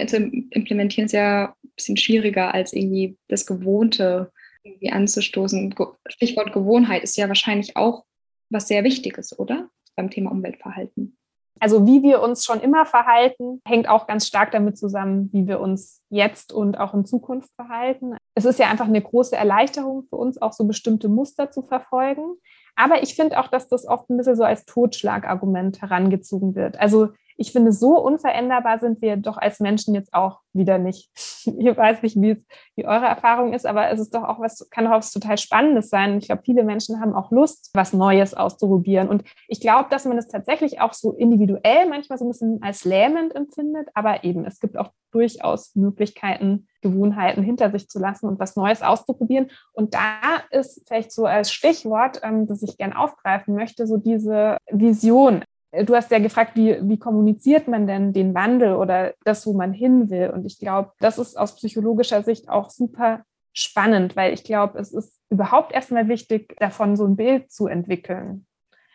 [0.51, 4.31] implementieren ist ja ein bisschen schwieriger als irgendwie das Gewohnte
[4.63, 5.75] irgendwie anzustoßen.
[6.07, 8.05] Stichwort Gewohnheit ist ja wahrscheinlich auch
[8.49, 9.69] was sehr Wichtiges, oder?
[9.95, 11.17] Beim Thema Umweltverhalten.
[11.59, 15.59] Also wie wir uns schon immer verhalten, hängt auch ganz stark damit zusammen, wie wir
[15.59, 18.15] uns jetzt und auch in Zukunft verhalten.
[18.35, 22.35] Es ist ja einfach eine große Erleichterung für uns, auch so bestimmte Muster zu verfolgen.
[22.75, 26.79] Aber ich finde auch, dass das oft ein bisschen so als Totschlagargument herangezogen wird.
[26.79, 31.09] Also ich finde, so unveränderbar sind wir doch als Menschen jetzt auch wieder nicht.
[31.15, 32.37] ich weiß nicht, wie, es,
[32.75, 35.89] wie eure Erfahrung ist, aber es ist doch auch was, kann doch was total Spannendes
[35.89, 36.17] sein.
[36.17, 39.09] Ich glaube, viele Menschen haben auch Lust, was Neues auszuprobieren.
[39.09, 42.61] Und ich glaube, dass man es das tatsächlich auch so individuell manchmal so ein bisschen
[42.61, 48.27] als lähmend empfindet, aber eben, es gibt auch durchaus Möglichkeiten, Gewohnheiten hinter sich zu lassen
[48.27, 49.51] und was Neues auszuprobieren.
[49.71, 50.19] Und da
[50.49, 55.43] ist vielleicht so als Stichwort, ähm, das ich gern aufgreifen möchte, so diese Vision.
[55.85, 59.73] Du hast ja gefragt, wie, wie kommuniziert man denn den Wandel oder das, wo man
[59.73, 60.29] hin will?
[60.29, 64.91] Und ich glaube, das ist aus psychologischer Sicht auch super spannend, weil ich glaube, es
[64.91, 68.45] ist überhaupt erstmal wichtig, davon so ein Bild zu entwickeln.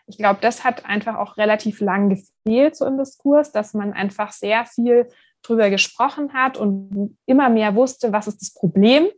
[0.06, 4.32] Ich glaube, das hat einfach auch relativ lang gefehlt so im Diskurs, dass man einfach
[4.32, 5.08] sehr viel
[5.42, 9.08] drüber gesprochen hat und immer mehr wusste, was ist das Problem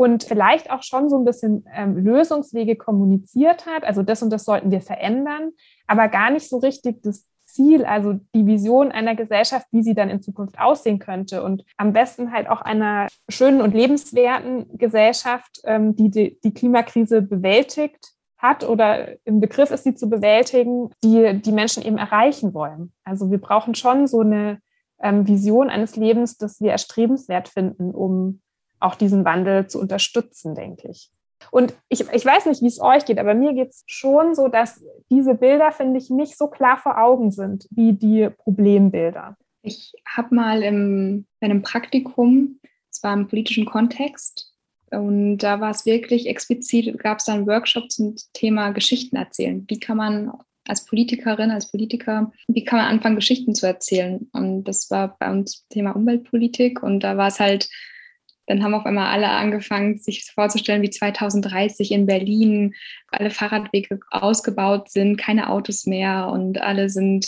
[0.00, 3.84] und vielleicht auch schon so ein bisschen ähm, Lösungswege kommuniziert hat.
[3.84, 5.50] Also das und das sollten wir verändern,
[5.86, 10.08] aber gar nicht so richtig das Ziel, also die Vision einer Gesellschaft, wie sie dann
[10.08, 11.42] in Zukunft aussehen könnte.
[11.42, 17.20] Und am besten halt auch einer schönen und lebenswerten Gesellschaft, ähm, die, die die Klimakrise
[17.20, 22.94] bewältigt hat oder im Begriff ist, sie zu bewältigen, die die Menschen eben erreichen wollen.
[23.04, 24.60] Also wir brauchen schon so eine
[25.02, 28.40] ähm, Vision eines Lebens, das wir erstrebenswert finden, um
[28.80, 31.10] auch diesen Wandel zu unterstützen, denke ich.
[31.50, 34.48] Und ich, ich weiß nicht, wie es euch geht, aber mir geht es schon so,
[34.48, 39.36] dass diese Bilder, finde ich, nicht so klar vor Augen sind wie die Problembilder.
[39.62, 44.50] Ich habe mal im, bei einem Praktikum, es war im politischen Kontext,
[44.90, 49.64] und da war es wirklich explizit, gab es da einen Workshop zum Thema Geschichten erzählen.
[49.68, 50.32] Wie kann man
[50.66, 54.28] als Politikerin, als Politiker, wie kann man anfangen, Geschichten zu erzählen?
[54.32, 57.68] Und das war bei uns Thema Umweltpolitik und da war es halt
[58.50, 62.74] dann haben auf einmal alle angefangen, sich vorzustellen, wie 2030 in Berlin
[63.06, 67.26] alle Fahrradwege ausgebaut sind, keine Autos mehr und alle sind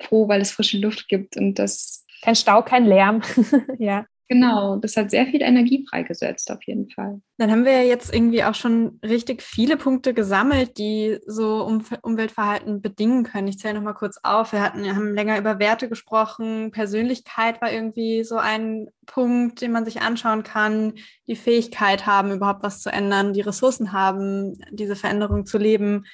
[0.00, 2.06] froh, weil es frische Luft gibt und das.
[2.22, 3.20] Kein Stau, kein Lärm.
[3.78, 4.06] ja.
[4.30, 7.20] Genau, das hat sehr viel Energie freigesetzt, auf jeden Fall.
[7.36, 11.82] Dann haben wir ja jetzt irgendwie auch schon richtig viele Punkte gesammelt, die so um
[12.02, 13.48] Umweltverhalten bedingen können.
[13.48, 14.52] Ich zähle nochmal kurz auf.
[14.52, 16.70] Wir hatten, haben länger über Werte gesprochen.
[16.70, 20.92] Persönlichkeit war irgendwie so ein Punkt, den man sich anschauen kann.
[21.26, 26.04] Die Fähigkeit haben, überhaupt was zu ändern, die Ressourcen haben, diese Veränderung zu leben.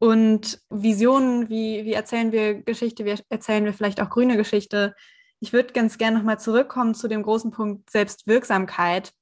[0.00, 4.96] Und Visionen, wie, wie erzählen wir Geschichte, wie erzählen wir vielleicht auch grüne Geschichte
[5.40, 9.12] ich würde ganz gerne nochmal zurückkommen zu dem großen Punkt Selbstwirksamkeit.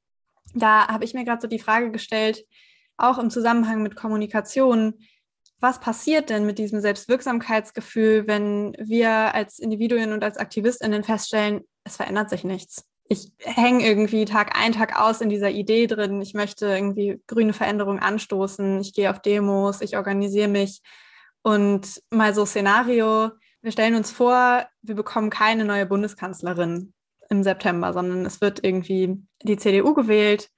[0.54, 2.44] Da habe ich mir gerade so die Frage gestellt,
[2.96, 4.94] auch im Zusammenhang mit Kommunikation,
[5.60, 11.96] was passiert denn mit diesem Selbstwirksamkeitsgefühl, wenn wir als Individuen und als Aktivistinnen feststellen, es
[11.96, 12.84] verändert sich nichts?
[13.08, 16.20] Ich hänge irgendwie Tag ein, Tag aus in dieser Idee drin.
[16.20, 18.80] Ich möchte irgendwie grüne Veränderungen anstoßen.
[18.80, 20.82] Ich gehe auf Demos, ich organisiere mich.
[21.42, 23.30] Und mal so Szenario,
[23.68, 26.94] wir stellen uns vor, wir bekommen keine neue Bundeskanzlerin
[27.28, 30.48] im September, sondern es wird irgendwie die CDU gewählt.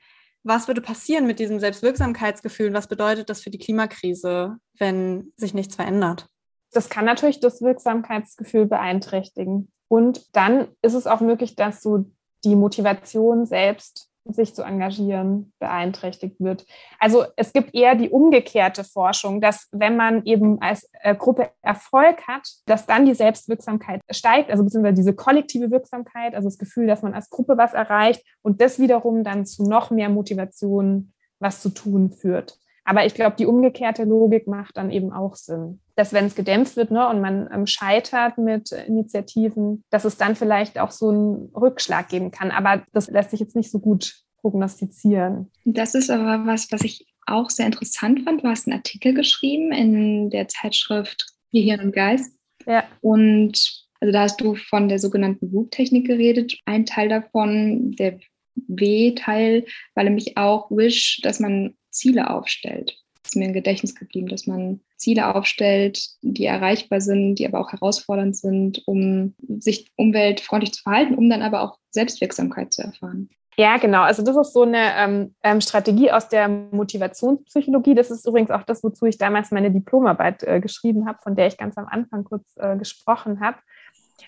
[0.44, 2.72] Was würde passieren mit diesem Selbstwirksamkeitsgefühl?
[2.72, 6.28] Was bedeutet das für die Klimakrise, wenn sich nichts verändert?
[6.70, 9.72] Das kann natürlich das Wirksamkeitsgefühl beeinträchtigen.
[9.88, 12.08] Und dann ist es auch möglich, dass so
[12.44, 16.66] die Motivation selbst sich zu engagieren, beeinträchtigt wird.
[16.98, 22.26] Also es gibt eher die umgekehrte Forschung, dass wenn man eben als äh, Gruppe Erfolg
[22.28, 27.02] hat, dass dann die Selbstwirksamkeit steigt, also beziehungsweise diese kollektive Wirksamkeit, also das Gefühl, dass
[27.02, 31.70] man als Gruppe was erreicht und das wiederum dann zu noch mehr Motivation, was zu
[31.70, 32.58] tun führt.
[32.84, 35.80] Aber ich glaube, die umgekehrte Logik macht dann eben auch Sinn.
[36.00, 40.34] Dass wenn es gedämpft wird ne, und man ähm, scheitert mit Initiativen, dass es dann
[40.34, 42.50] vielleicht auch so einen Rückschlag geben kann.
[42.50, 45.50] Aber das lässt sich jetzt nicht so gut prognostizieren.
[45.66, 48.42] Das ist aber was, was ich auch sehr interessant fand.
[48.42, 52.34] Du hast einen Artikel geschrieben in der Zeitschrift Gehirn und Geist.
[52.66, 52.84] Ja.
[53.02, 56.56] Und also da hast du von der sogenannten Loop-Technik geredet.
[56.64, 58.20] Ein Teil davon, der
[58.54, 62.96] W-Teil, war nämlich auch Wish, dass man Ziele aufstellt.
[63.30, 67.70] Ist mir im Gedächtnis geblieben, dass man Ziele aufstellt, die erreichbar sind, die aber auch
[67.70, 73.30] herausfordernd sind, um sich umweltfreundlich zu verhalten, um dann aber auch Selbstwirksamkeit zu erfahren.
[73.56, 74.02] Ja, genau.
[74.02, 77.94] Also das ist so eine ähm, ähm Strategie aus der Motivationspsychologie.
[77.94, 81.46] Das ist übrigens auch das, wozu ich damals meine Diplomarbeit äh, geschrieben habe, von der
[81.46, 83.58] ich ganz am Anfang kurz äh, gesprochen habe.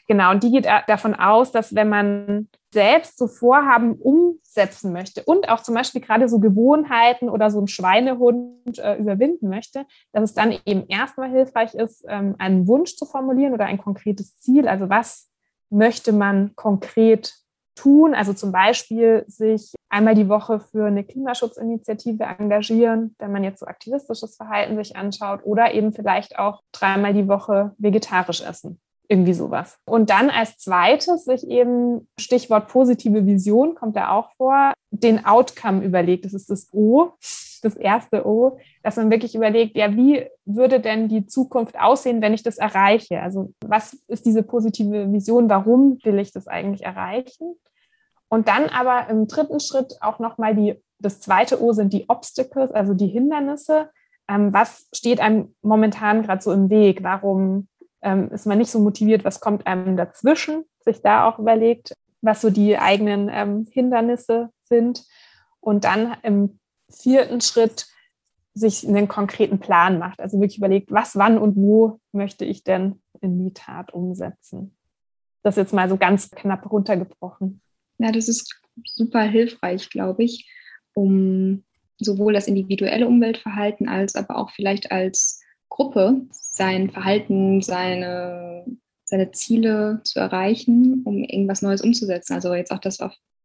[0.08, 5.48] Genau, und die geht davon aus, dass wenn man selbst so Vorhaben umsetzen möchte und
[5.48, 10.34] auch zum Beispiel gerade so Gewohnheiten oder so einen Schweinehund äh, überwinden möchte, dass es
[10.34, 14.68] dann eben erstmal hilfreich ist, ähm, einen Wunsch zu formulieren oder ein konkretes Ziel.
[14.68, 15.30] Also was
[15.68, 17.34] möchte man konkret
[17.74, 18.14] tun?
[18.14, 23.66] Also zum Beispiel sich einmal die Woche für eine Klimaschutzinitiative engagieren, wenn man jetzt so
[23.66, 28.80] aktivistisches Verhalten sich anschaut oder eben vielleicht auch dreimal die Woche vegetarisch essen.
[29.08, 29.78] Irgendwie sowas.
[29.84, 35.84] Und dann als zweites sich eben, Stichwort positive Vision kommt da auch vor, den Outcome
[35.84, 36.24] überlegt.
[36.24, 37.12] Das ist das O,
[37.62, 42.34] das erste O, dass man wirklich überlegt, ja, wie würde denn die Zukunft aussehen, wenn
[42.34, 43.20] ich das erreiche?
[43.20, 45.48] Also was ist diese positive Vision?
[45.48, 47.54] Warum will ich das eigentlich erreichen?
[48.28, 52.70] Und dann aber im dritten Schritt auch nochmal die, das zweite O sind die Obstacles,
[52.70, 53.90] also die Hindernisse.
[54.28, 57.02] Ähm, was steht einem momentan gerade so im Weg?
[57.02, 57.68] Warum
[58.02, 62.40] ähm, ist man nicht so motiviert, was kommt einem dazwischen, sich da auch überlegt, was
[62.40, 65.04] so die eigenen ähm, Hindernisse sind
[65.60, 66.58] und dann im
[66.90, 67.86] vierten Schritt
[68.54, 73.00] sich einen konkreten Plan macht, also wirklich überlegt, was, wann und wo möchte ich denn
[73.20, 74.76] in die Tat umsetzen.
[75.42, 77.60] Das jetzt mal so ganz knapp runtergebrochen.
[77.98, 80.50] Ja, das ist super hilfreich, glaube ich,
[80.94, 81.64] um
[81.98, 85.40] sowohl das individuelle Umweltverhalten als aber auch vielleicht als
[85.72, 88.66] Gruppe sein Verhalten, seine,
[89.04, 92.34] seine Ziele zu erreichen, um irgendwas Neues umzusetzen.
[92.34, 92.98] Also jetzt auch das,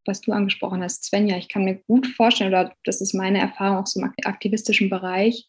[0.04, 1.38] was du angesprochen hast, Svenja.
[1.38, 5.48] Ich kann mir gut vorstellen, oder das ist meine Erfahrung auch so im aktivistischen Bereich,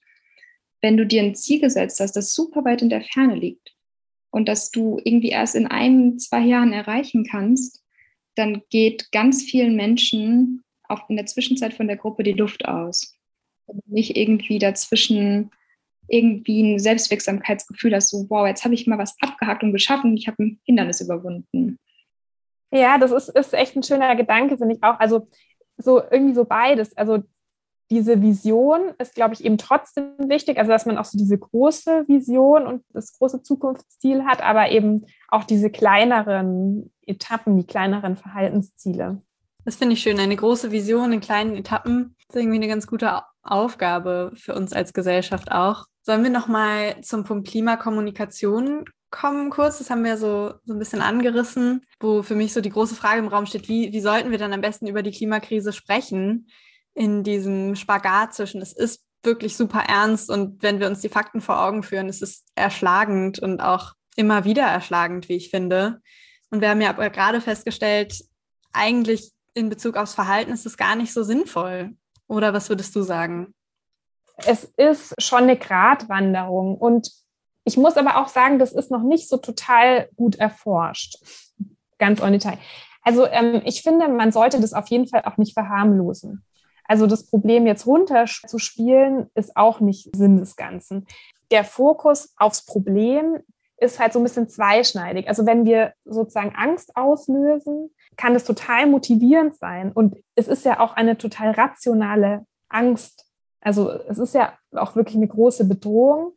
[0.80, 3.74] wenn du dir ein Ziel gesetzt hast, das super weit in der Ferne liegt
[4.30, 7.82] und dass du irgendwie erst in ein, zwei Jahren erreichen kannst,
[8.36, 13.16] dann geht ganz vielen Menschen auch in der Zwischenzeit von der Gruppe die Luft aus.
[13.66, 15.50] Wenn du nicht irgendwie dazwischen
[16.09, 20.27] irgendwie ein Selbstwirksamkeitsgefühl hast, so, wow, jetzt habe ich mal was abgehakt und geschaffen, ich
[20.27, 21.79] habe ein Hindernis überwunden.
[22.71, 24.99] Ja, das ist, ist echt ein schöner Gedanke, finde ich auch.
[24.99, 25.29] Also
[25.77, 26.97] so irgendwie so beides.
[26.97, 27.23] Also
[27.90, 32.07] diese Vision ist, glaube ich, eben trotzdem wichtig, also dass man auch so diese große
[32.07, 39.23] Vision und das große Zukunftsziel hat, aber eben auch diese kleineren Etappen, die kleineren Verhaltensziele.
[39.64, 40.18] Das finde ich schön.
[40.18, 44.92] Eine große Vision in kleinen Etappen ist irgendwie eine ganz gute Aufgabe für uns als
[44.92, 45.87] Gesellschaft auch.
[46.02, 49.78] Sollen wir nochmal zum Punkt Klimakommunikation kommen kurz?
[49.78, 53.18] Das haben wir so, so ein bisschen angerissen, wo für mich so die große Frage
[53.18, 56.48] im Raum steht, wie, wie sollten wir dann am besten über die Klimakrise sprechen
[56.94, 61.40] in diesem Spagat zwischen, es ist wirklich super ernst und wenn wir uns die Fakten
[61.40, 66.00] vor Augen führen, es ist erschlagend und auch immer wieder erschlagend, wie ich finde.
[66.50, 68.24] Und wir haben ja gerade festgestellt,
[68.72, 71.96] eigentlich in Bezug aufs Verhalten ist es gar nicht so sinnvoll.
[72.28, 73.54] Oder was würdest du sagen?
[74.46, 76.76] es ist schon eine Gratwanderung.
[76.76, 77.10] Und
[77.64, 81.18] ich muss aber auch sagen, das ist noch nicht so total gut erforscht.
[81.98, 82.58] Ganz on Detail.
[83.02, 86.44] Also ähm, ich finde, man sollte das auf jeden Fall auch nicht verharmlosen.
[86.84, 91.06] Also das Problem jetzt runterzuspielen, ist auch nicht Sinn des Ganzen.
[91.50, 93.38] Der Fokus aufs Problem
[93.76, 95.28] ist halt so ein bisschen zweischneidig.
[95.28, 99.92] Also wenn wir sozusagen Angst auslösen, kann es total motivierend sein.
[99.92, 103.24] Und es ist ja auch eine total rationale Angst,
[103.61, 106.33] also es ist ja auch wirklich eine große Bedrohung.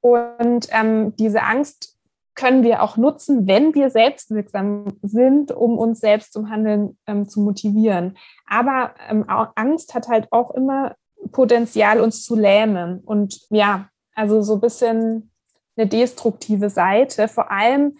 [0.00, 1.98] Und ähm, diese Angst
[2.34, 7.40] können wir auch nutzen, wenn wir selbstwirksam sind, um uns selbst zum Handeln ähm, zu
[7.40, 8.16] motivieren.
[8.46, 10.96] Aber ähm, Angst hat halt auch immer
[11.32, 13.00] Potenzial, uns zu lähmen.
[13.00, 15.30] Und ja, also so ein bisschen
[15.76, 17.96] eine destruktive Seite, vor allem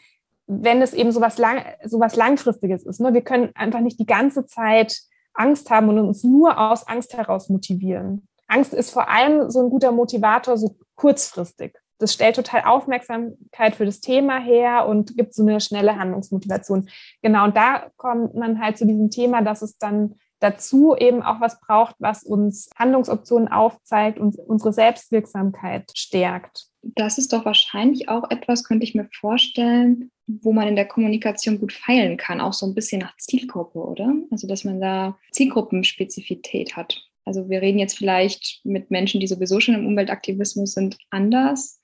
[0.47, 3.01] wenn es eben so was, lang, so was Langfristiges ist.
[3.01, 3.15] Ne?
[3.15, 5.01] Wir können einfach nicht die ganze Zeit
[5.33, 8.29] Angst haben und uns nur aus Angst heraus motivieren.
[8.47, 11.77] Angst ist vor allem so ein guter Motivator, so kurzfristig.
[11.99, 16.89] Das stellt total Aufmerksamkeit für das Thema her und gibt so eine schnelle Handlungsmotivation.
[17.23, 21.41] Genau, und da kommt man halt zu diesem Thema, dass es dann dazu eben auch
[21.41, 26.67] was braucht, was uns Handlungsoptionen aufzeigt und unsere Selbstwirksamkeit stärkt.
[26.83, 31.59] Das ist doch wahrscheinlich auch etwas, könnte ich mir vorstellen, wo man in der Kommunikation
[31.59, 34.15] gut feilen kann, auch so ein bisschen nach Zielgruppe, oder?
[34.31, 37.03] Also, dass man da Zielgruppenspezifität hat.
[37.25, 41.81] Also wir reden jetzt vielleicht mit Menschen, die sowieso schon im Umweltaktivismus sind, anders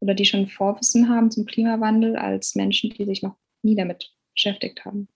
[0.00, 4.84] oder die schon Vorwissen haben zum Klimawandel als Menschen, die sich noch nie damit beschäftigt
[4.84, 5.08] haben.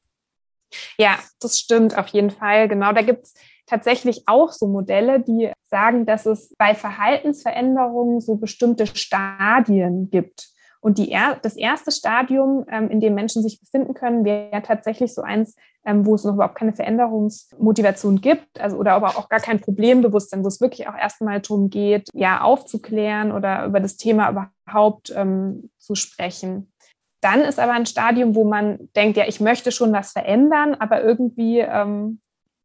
[0.99, 2.69] Ja, das stimmt auf jeden Fall.
[2.69, 3.35] Genau, da gibt es
[3.67, 10.49] tatsächlich auch so Modelle, die sagen, dass es bei Verhaltensveränderungen so bestimmte Stadien gibt.
[10.83, 15.21] Und die das erste Stadium, ähm, in dem Menschen sich befinden können, wäre tatsächlich so
[15.23, 15.55] eins,
[15.85, 20.43] ähm, wo es noch überhaupt keine Veränderungsmotivation gibt, also oder aber auch gar kein Problembewusstsein,
[20.43, 25.71] wo es wirklich auch erstmal darum geht, ja, aufzuklären oder über das Thema überhaupt ähm,
[25.79, 26.73] zu sprechen.
[27.21, 31.03] Dann ist aber ein Stadium, wo man denkt, ja, ich möchte schon was verändern, aber
[31.03, 32.21] irgendwie ähm,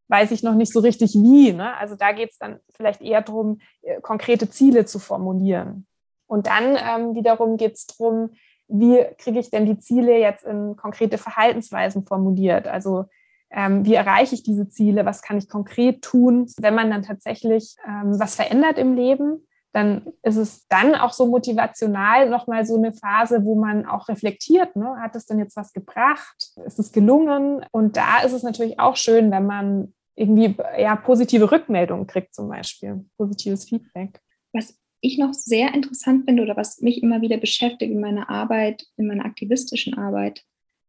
[0.08, 1.52] weiß ich noch nicht so richtig wie.
[1.52, 1.76] Ne?
[1.78, 5.88] Also da geht es dann vielleicht eher darum, äh, konkrete Ziele zu formulieren.
[6.28, 8.32] Und dann ähm, wiederum geht es darum,
[8.68, 12.68] wie kriege ich denn die Ziele jetzt in konkrete Verhaltensweisen formuliert?
[12.68, 13.06] Also
[13.52, 15.06] ähm, wie erreiche ich diese Ziele?
[15.06, 16.48] Was kann ich konkret tun?
[16.60, 21.28] Wenn man dann tatsächlich ähm, was verändert im Leben, dann ist es dann auch so
[21.28, 24.96] motivational nochmal so eine Phase, wo man auch reflektiert, ne?
[25.02, 26.54] hat es denn jetzt was gebracht?
[26.66, 27.66] Ist es gelungen?
[27.72, 32.48] Und da ist es natürlich auch schön, wenn man irgendwie ja, positive Rückmeldungen kriegt zum
[32.48, 34.22] Beispiel, positives Feedback.
[34.54, 38.86] Was ich noch sehr interessant finde oder was mich immer wieder beschäftigt in meiner Arbeit,
[38.98, 40.44] in meiner aktivistischen Arbeit,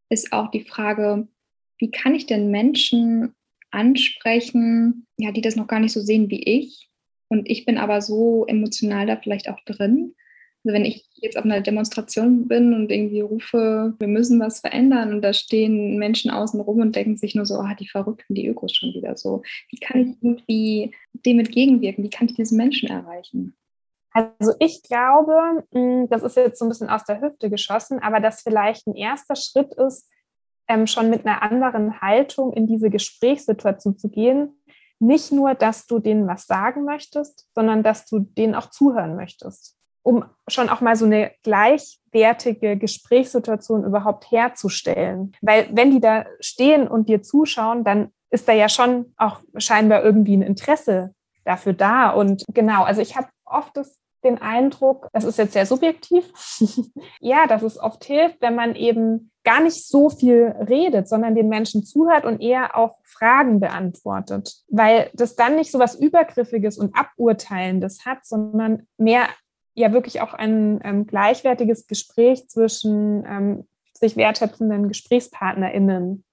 [0.09, 1.27] ist auch die Frage,
[1.77, 3.33] wie kann ich denn Menschen
[3.71, 6.87] ansprechen, ja, die das noch gar nicht so sehen wie ich,
[7.29, 10.15] und ich bin aber so emotional da vielleicht auch drin.
[10.63, 15.13] Also wenn ich jetzt auf einer Demonstration bin und irgendwie rufe, wir müssen was verändern
[15.13, 18.47] und da stehen Menschen außen rum und denken sich nur so, ah, die Verrückten, die
[18.47, 19.43] Ökos schon wieder so.
[19.69, 20.91] Wie kann ich irgendwie
[21.25, 22.03] dem entgegenwirken?
[22.03, 23.55] Wie kann ich diesen Menschen erreichen?
[24.17, 28.19] Also ich glaube, hm, das ist jetzt so ein bisschen aus der Hüfte geschossen, aber
[28.19, 30.09] dass vielleicht ein erster Schritt ist,
[30.67, 34.59] ähm, schon mit einer anderen Haltung in diese Gesprächssituation zu gehen,
[34.97, 39.77] nicht nur, dass du denen was sagen möchtest, sondern dass du denen auch zuhören möchtest,
[40.01, 45.33] um schon auch mal so eine gleichwertige Gesprächssituation überhaupt herzustellen.
[45.41, 50.03] Weil wenn die da stehen und dir zuschauen, dann ist da ja schon auch scheinbar
[50.03, 51.13] irgendwie ein Interesse
[51.45, 52.09] dafür da.
[52.09, 53.95] Und genau, also ich habe oft das
[54.27, 56.25] den Eindruck, das ist jetzt sehr subjektiv,
[57.19, 61.47] ja, dass es oft hilft, wenn man eben gar nicht so viel redet, sondern den
[61.47, 66.95] Menschen zuhört und eher auch Fragen beantwortet, weil das dann nicht so was Übergriffiges und
[66.95, 69.27] Aburteilendes hat, sondern mehr
[69.73, 76.23] ja wirklich auch ein ähm, gleichwertiges Gespräch zwischen ähm, sich wertschätzenden GesprächspartnerInnen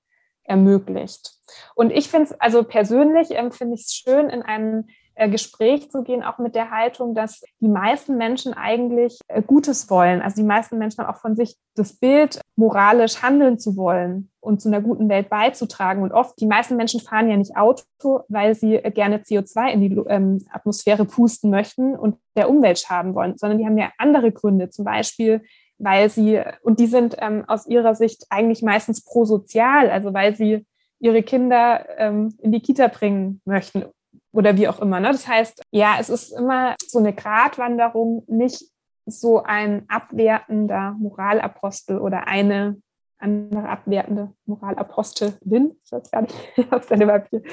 [0.44, 1.34] ermöglicht.
[1.74, 4.86] Und ich finde es, also persönlich ähm, finde ich es schön, in einem
[5.16, 10.22] Gespräch zu gehen, auch mit der Haltung, dass die meisten Menschen eigentlich äh, Gutes wollen.
[10.22, 14.68] Also die meisten Menschen auch von sich das Bild, moralisch handeln zu wollen und zu
[14.68, 16.02] einer guten Welt beizutragen.
[16.02, 19.80] Und oft, die meisten Menschen fahren ja nicht Auto, weil sie äh, gerne CO2 in
[19.80, 24.32] die ähm, Atmosphäre pusten möchten und der Umwelt schaden wollen, sondern die haben ja andere
[24.32, 25.42] Gründe, zum Beispiel
[25.78, 30.64] weil sie, und die sind ähm, aus ihrer Sicht eigentlich meistens prosozial, also weil sie
[31.00, 33.84] ihre Kinder ähm, in die Kita bringen möchten
[34.34, 35.00] oder wie auch immer.
[35.00, 35.12] Ne?
[35.12, 38.64] Das heißt, ja, es ist immer so eine Gratwanderung, nicht
[39.06, 42.80] so ein abwertender Moralapostel oder eine
[43.18, 46.34] andere abwertende Moralapostelin, ich weiß gar nicht,
[46.70, 47.44] ob es eine weibliche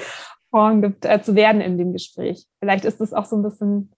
[0.50, 2.46] Form gibt, äh, zu werden in dem Gespräch.
[2.58, 3.92] Vielleicht ist es auch so ein bisschen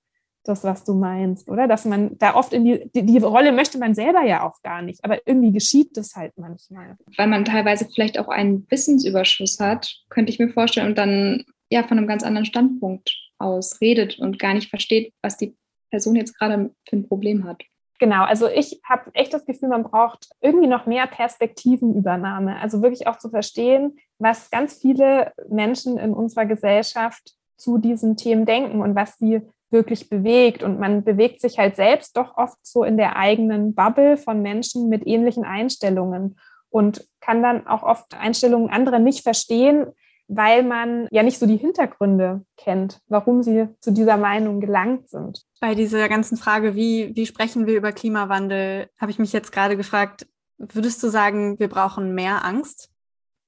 [0.45, 1.66] das, was du meinst, oder?
[1.66, 4.82] Dass man da oft in die, die, die, Rolle möchte man selber ja auch gar
[4.82, 6.97] nicht, aber irgendwie geschieht das halt manchmal.
[7.16, 11.45] Weil man teilweise vielleicht auch einen Wissensüberschuss hat, könnte ich mir vorstellen, und dann
[11.75, 15.57] ja von einem ganz anderen Standpunkt aus redet und gar nicht versteht, was die
[15.91, 17.62] Person jetzt gerade für ein Problem hat.
[18.01, 22.57] Genau, also ich habe echt das Gefühl, man braucht irgendwie noch mehr Perspektivenübernahme.
[22.61, 28.47] Also wirklich auch zu verstehen, was ganz viele Menschen in unserer Gesellschaft zu diesen Themen
[28.47, 30.62] denken und was sie wirklich bewegt.
[30.62, 34.89] Und man bewegt sich halt selbst doch oft so in der eigenen Bubble von Menschen
[34.89, 36.37] mit ähnlichen Einstellungen
[36.70, 39.87] und kann dann auch oft Einstellungen anderer nicht verstehen,
[40.29, 45.43] weil man ja nicht so die Hintergründe kennt, warum sie zu dieser Meinung gelangt sind.
[45.61, 49.77] Bei dieser ganzen Frage, wie, wie sprechen wir über Klimawandel, habe ich mich jetzt gerade
[49.77, 50.27] gefragt,
[50.59, 52.91] würdest du sagen, wir brauchen mehr Angst?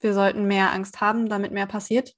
[0.01, 2.14] Wir sollten mehr Angst haben, damit mehr passiert?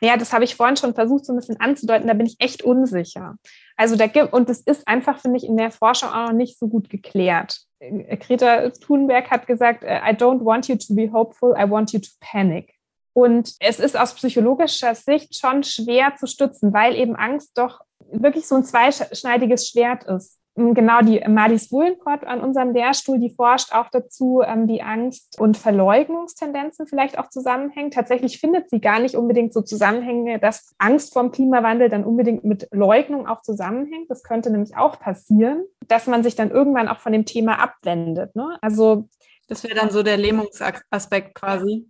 [0.00, 2.62] Naja, das habe ich vorhin schon versucht, so ein bisschen anzudeuten, da bin ich echt
[2.62, 3.36] unsicher.
[3.76, 6.58] Also da gibt, und das ist einfach, finde ich, in der Forschung auch noch nicht
[6.58, 7.62] so gut geklärt.
[7.78, 11.92] Äh, Greta Thunberg hat gesagt, äh, I don't want you to be hopeful, I want
[11.92, 12.74] you to panic.
[13.18, 17.80] Und es ist aus psychologischer Sicht schon schwer zu stützen, weil eben Angst doch
[18.12, 20.38] wirklich so ein zweischneidiges Schwert ist.
[20.56, 25.36] Ähm, genau, die Madis Wullenkott an unserem Lehrstuhl, die forscht auch dazu, ähm, wie Angst
[25.40, 27.90] und Verleugnungstendenzen vielleicht auch zusammenhängen.
[27.90, 32.68] Tatsächlich findet sie gar nicht unbedingt so Zusammenhänge, dass Angst vorm Klimawandel dann unbedingt mit
[32.70, 34.08] Leugnung auch zusammenhängt.
[34.08, 38.36] Das könnte nämlich auch passieren, dass man sich dann irgendwann auch von dem Thema abwendet.
[38.36, 38.58] Ne?
[38.60, 39.08] Also
[39.48, 41.88] das wäre dann so der Lähmungsaspekt quasi.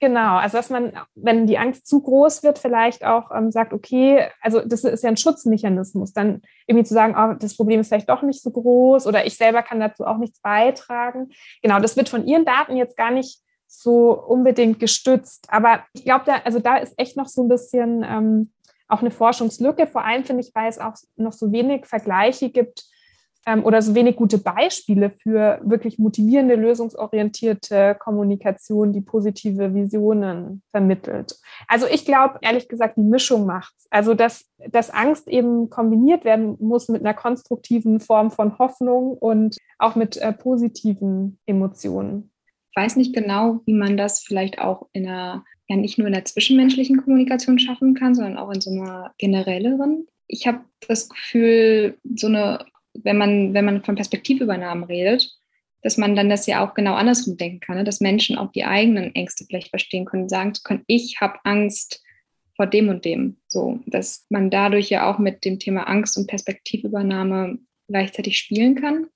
[0.00, 4.28] Genau, also dass man, wenn die Angst zu groß wird, vielleicht auch ähm, sagt, okay,
[4.40, 8.08] also das ist ja ein Schutzmechanismus, dann irgendwie zu sagen, oh, das Problem ist vielleicht
[8.08, 11.30] doch nicht so groß oder ich selber kann dazu auch nichts beitragen.
[11.62, 15.46] Genau, das wird von Ihren Daten jetzt gar nicht so unbedingt gestützt.
[15.48, 18.52] Aber ich glaube, da, also da ist echt noch so ein bisschen ähm,
[18.86, 19.88] auch eine Forschungslücke.
[19.88, 22.84] Vor allem finde ich, weil es auch noch so wenig Vergleiche gibt
[23.48, 31.34] ähm, oder so wenig gute Beispiele für wirklich motivierende, lösungsorientierte Kommunikation, die positive Visionen vermittelt.
[31.66, 33.86] Also ich glaube, ehrlich gesagt, die Mischung macht's.
[33.88, 39.56] Also dass, dass Angst eben kombiniert werden muss mit einer konstruktiven Form von Hoffnung und
[39.78, 42.30] auch mit äh, positiven Emotionen.
[42.70, 46.12] Ich weiß nicht genau, wie man das vielleicht auch in einer, ja nicht nur in
[46.12, 50.06] der zwischenmenschlichen Kommunikation schaffen kann, sondern auch in so einer generelleren.
[50.26, 52.66] Ich habe das Gefühl, so eine
[53.04, 55.30] wenn man, wenn man von Perspektivübernahmen redet,
[55.82, 57.84] dass man dann das ja auch genau andersrum denken kann, ne?
[57.84, 62.02] dass Menschen auch die eigenen Ängste vielleicht verstehen können sagen können, ich habe Angst
[62.56, 63.36] vor dem und dem.
[63.46, 69.06] So, dass man dadurch ja auch mit dem Thema Angst und Perspektivübernahme gleichzeitig spielen kann.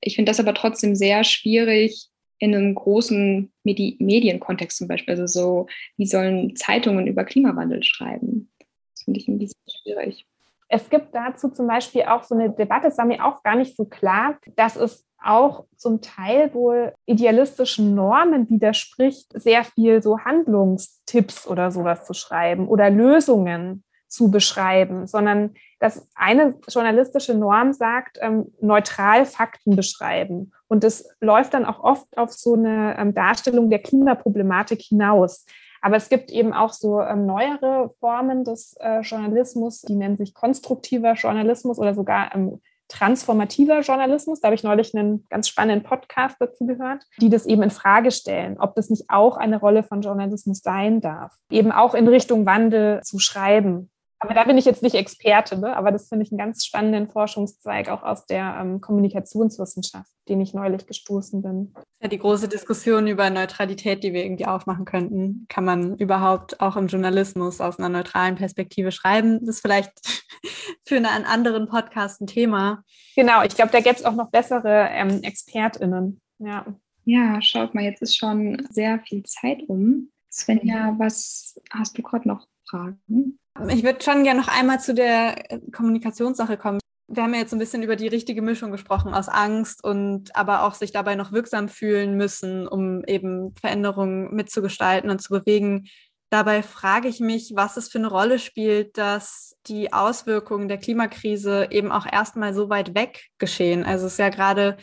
[0.00, 2.08] Ich finde das aber trotzdem sehr schwierig
[2.38, 5.14] in einem großen Medi Medienkontext zum Beispiel.
[5.14, 5.66] Also so,
[5.96, 8.50] wie sollen Zeitungen über Klimawandel schreiben?
[8.94, 10.26] Das finde ich ein bisschen schwierig.
[10.74, 13.76] Es gibt dazu zum Beispiel auch so eine Debatte, es war mir auch gar nicht
[13.76, 21.46] so klar, dass es auch zum Teil wohl idealistischen Normen widerspricht, sehr viel so Handlungstipps
[21.46, 28.46] oder sowas zu schreiben oder Lösungen zu beschreiben, sondern dass eine journalistische Norm sagt, ähm,
[28.62, 30.52] neutral Fakten beschreiben.
[30.68, 35.44] Und das läuft dann auch oft auf so eine ähm, Darstellung der Klimaproblematik hinaus.
[35.82, 40.32] Aber es gibt eben auch so ähm, neuere Formen des äh, Journalismus, die nennen sich
[40.32, 44.40] konstruktiver Journalismus oder sogar ähm, transformativer Journalismus.
[44.40, 48.10] Da habe ich neulich einen ganz spannenden Podcast dazu gehört, die das eben in Frage
[48.10, 51.32] stellen, ob das nicht auch eine Rolle von Journalismus sein darf.
[51.50, 53.90] Eben auch in Richtung Wandel zu schreiben.
[54.22, 55.76] Aber da bin ich jetzt nicht Experte, ne?
[55.76, 60.54] aber das finde ich einen ganz spannenden Forschungszweig auch aus der ähm, Kommunikationswissenschaft, den ich
[60.54, 61.74] neulich gestoßen bin.
[62.00, 65.46] Ja, die große Diskussion über Neutralität, die wir irgendwie aufmachen könnten.
[65.48, 69.40] Kann man überhaupt auch im Journalismus aus einer neutralen Perspektive schreiben?
[69.40, 69.90] Das ist vielleicht
[70.86, 72.84] für einen anderen Podcast ein Thema.
[73.16, 76.20] Genau, ich glaube, da gäbe es auch noch bessere ähm, ExpertInnen.
[76.38, 76.64] Ja.
[77.04, 80.10] ja, schaut mal, jetzt ist schon sehr viel Zeit um.
[80.30, 83.40] Svenja, was hast du gerade noch Fragen?
[83.68, 86.80] Ich würde schon gerne noch einmal zu der äh, Kommunikationssache kommen.
[87.08, 90.62] Wir haben ja jetzt ein bisschen über die richtige Mischung gesprochen aus Angst und aber
[90.62, 95.88] auch sich dabei noch wirksam fühlen müssen, um eben Veränderungen mitzugestalten und zu bewegen.
[96.30, 101.68] Dabei frage ich mich, was es für eine Rolle spielt, dass die Auswirkungen der Klimakrise
[101.70, 103.84] eben auch erstmal so weit weg geschehen.
[103.84, 104.78] Also es ist ja gerade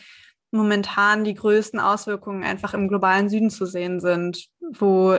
[0.52, 5.18] momentan die größten Auswirkungen einfach im globalen Süden zu sehen sind, wo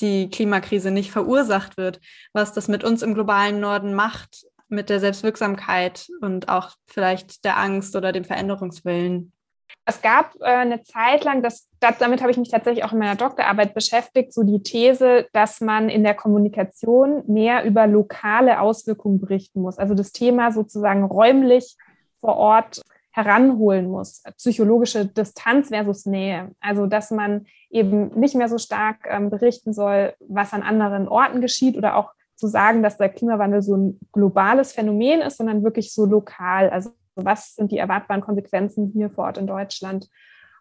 [0.00, 2.00] die Klimakrise nicht verursacht wird,
[2.32, 7.58] was das mit uns im globalen Norden macht, mit der Selbstwirksamkeit und auch vielleicht der
[7.58, 9.32] Angst oder dem Veränderungswillen.
[9.84, 12.98] Es gab äh, eine Zeit lang, das, das, damit habe ich mich tatsächlich auch in
[12.98, 19.20] meiner Doktorarbeit beschäftigt, so die These, dass man in der Kommunikation mehr über lokale Auswirkungen
[19.20, 19.78] berichten muss.
[19.78, 21.76] Also das Thema sozusagen räumlich
[22.20, 24.22] vor Ort heranholen muss.
[24.36, 26.52] Psychologische Distanz versus Nähe.
[26.60, 31.40] Also, dass man eben nicht mehr so stark ähm, berichten soll, was an anderen Orten
[31.40, 35.92] geschieht oder auch zu sagen, dass der Klimawandel so ein globales Phänomen ist, sondern wirklich
[35.92, 36.70] so lokal.
[36.70, 40.08] Also, was sind die erwartbaren Konsequenzen hier vor Ort in Deutschland?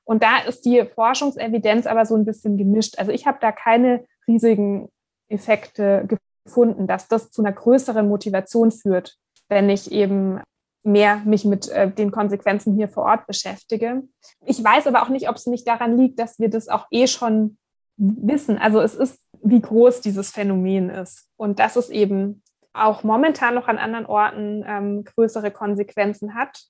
[0.04, 2.98] Und da ist die Forschungsevidenz aber so ein bisschen gemischt.
[2.98, 4.90] Also, ich habe da keine riesigen
[5.30, 6.08] Effekte
[6.44, 9.18] gefunden, dass das zu einer größeren Motivation führt,
[9.50, 10.42] wenn ich eben
[10.84, 14.04] mehr mich mit äh, den Konsequenzen hier vor Ort beschäftige.
[14.46, 17.08] Ich weiß aber auch nicht, ob es nicht daran liegt, dass wir das auch eh
[17.08, 17.58] schon
[17.98, 18.58] wissen.
[18.58, 23.68] Also es ist, wie groß dieses Phänomen ist und dass es eben auch momentan noch
[23.68, 26.62] an anderen Orten ähm, größere Konsequenzen hat.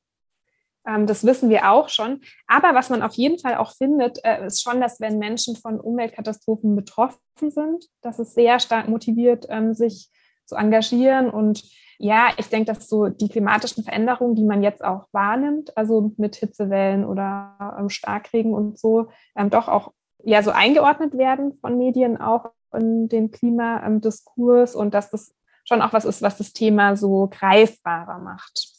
[0.87, 2.21] Ähm, das wissen wir auch schon.
[2.47, 5.79] Aber was man auf jeden Fall auch findet, äh, ist schon, dass wenn Menschen von
[5.79, 10.09] Umweltkatastrophen betroffen sind, dass es sehr stark motiviert, ähm, sich
[10.45, 11.29] zu engagieren.
[11.29, 11.63] Und
[12.01, 16.37] ja, ich denke, dass so die klimatischen Veränderungen, die man jetzt auch wahrnimmt, also mit
[16.37, 19.09] Hitzewellen oder ähm, Starkregen und so,
[19.49, 19.91] doch auch
[20.23, 25.35] ja so eingeordnet werden von Medien auch in den Klimadiskurs und dass das
[25.65, 28.69] schon auch was ist, was das Thema so greifbarer macht.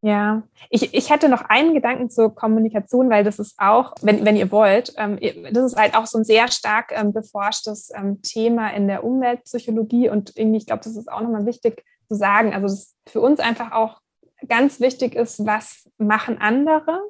[0.00, 4.36] Ja, ich, ich hätte noch einen Gedanken zur Kommunikation, weil das ist auch, wenn, wenn
[4.36, 5.18] ihr wollt, ähm,
[5.52, 10.08] das ist halt auch so ein sehr stark ähm, beforschtes ähm, Thema in der Umweltpsychologie
[10.08, 12.54] und irgendwie, ich glaube, das ist auch nochmal wichtig zu sagen.
[12.54, 14.00] Also das für uns einfach auch
[14.48, 17.00] ganz wichtig ist, was machen andere?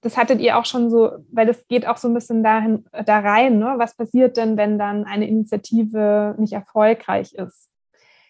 [0.00, 3.18] Das hattet ihr auch schon so, weil das geht auch so ein bisschen dahin, da
[3.18, 3.74] rein, ne?
[3.78, 7.68] Was passiert denn, wenn dann eine Initiative nicht erfolgreich ist?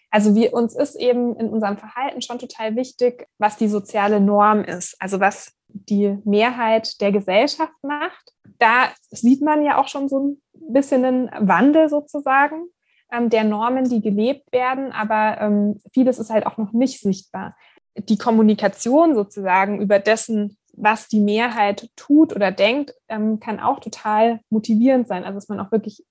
[0.09, 4.63] Also wir, uns ist eben in unserem Verhalten schon total wichtig, was die soziale Norm
[4.63, 8.33] ist, also was die Mehrheit der Gesellschaft macht.
[8.57, 12.63] Da sieht man ja auch schon so ein bisschen einen Wandel sozusagen
[13.11, 17.55] ähm, der Normen, die gelebt werden, aber ähm, vieles ist halt auch noch nicht sichtbar.
[17.95, 24.39] Die Kommunikation sozusagen über dessen, was die Mehrheit tut oder denkt, ähm, kann auch total
[24.49, 25.23] motivierend sein.
[25.23, 26.05] Also dass man auch wirklich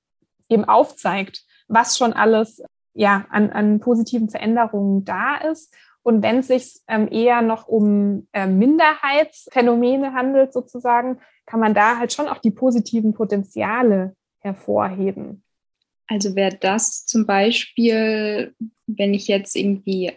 [0.49, 2.63] eben aufzeigt, was schon alles
[2.95, 5.73] ja, an, an positiven Veränderungen da ist.
[6.03, 11.99] Und wenn es sich ähm, eher noch um äh, Minderheitsphänomene handelt, sozusagen, kann man da
[11.99, 15.45] halt schon auch die positiven Potenziale hervorheben.
[16.09, 18.55] Also wäre das zum Beispiel,
[18.87, 20.13] wenn ich jetzt irgendwie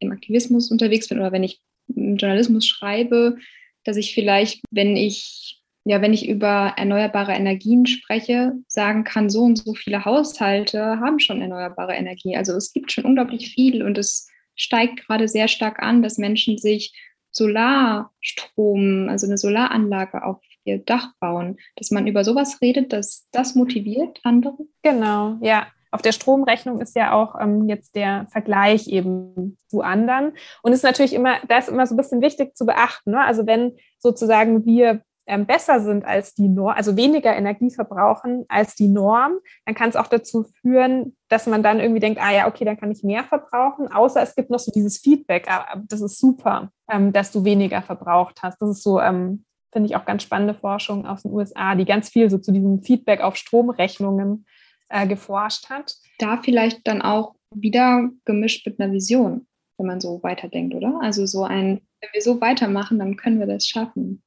[0.00, 3.38] im Aktivismus unterwegs bin oder wenn ich im Journalismus schreibe,
[3.84, 9.42] dass ich vielleicht, wenn ich ja, wenn ich über erneuerbare Energien spreche, sagen kann, so
[9.42, 12.36] und so viele Haushalte haben schon erneuerbare Energie.
[12.36, 16.58] Also es gibt schon unglaublich viel und es steigt gerade sehr stark an, dass Menschen
[16.58, 16.92] sich
[17.30, 23.54] Solarstrom, also eine Solaranlage auf ihr Dach bauen, dass man über sowas redet, dass das
[23.54, 24.58] motiviert andere.
[24.82, 25.66] Genau, ja.
[25.92, 30.32] Auf der Stromrechnung ist ja auch ähm, jetzt der Vergleich eben zu anderen.
[30.62, 33.12] Und ist natürlich immer, da ist immer so ein bisschen wichtig zu beachten.
[33.12, 33.24] Ne?
[33.24, 38.74] Also wenn sozusagen wir ähm, besser sind als die Norm, also weniger Energie verbrauchen als
[38.74, 42.46] die Norm, dann kann es auch dazu führen, dass man dann irgendwie denkt, ah ja,
[42.46, 46.00] okay, dann kann ich mehr verbrauchen, außer es gibt noch so dieses Feedback, ah, das
[46.00, 48.60] ist super, ähm, dass du weniger verbraucht hast.
[48.60, 49.45] Das ist so, ähm,
[49.76, 52.82] finde ich auch ganz spannende Forschung aus den USA, die ganz viel so zu diesem
[52.82, 54.46] Feedback auf Stromrechnungen
[54.88, 55.96] äh, geforscht hat.
[56.18, 59.46] Da vielleicht dann auch wieder gemischt mit einer Vision,
[59.76, 60.98] wenn man so weiterdenkt, oder?
[61.02, 64.22] Also so ein, wenn wir so weitermachen, dann können wir das schaffen.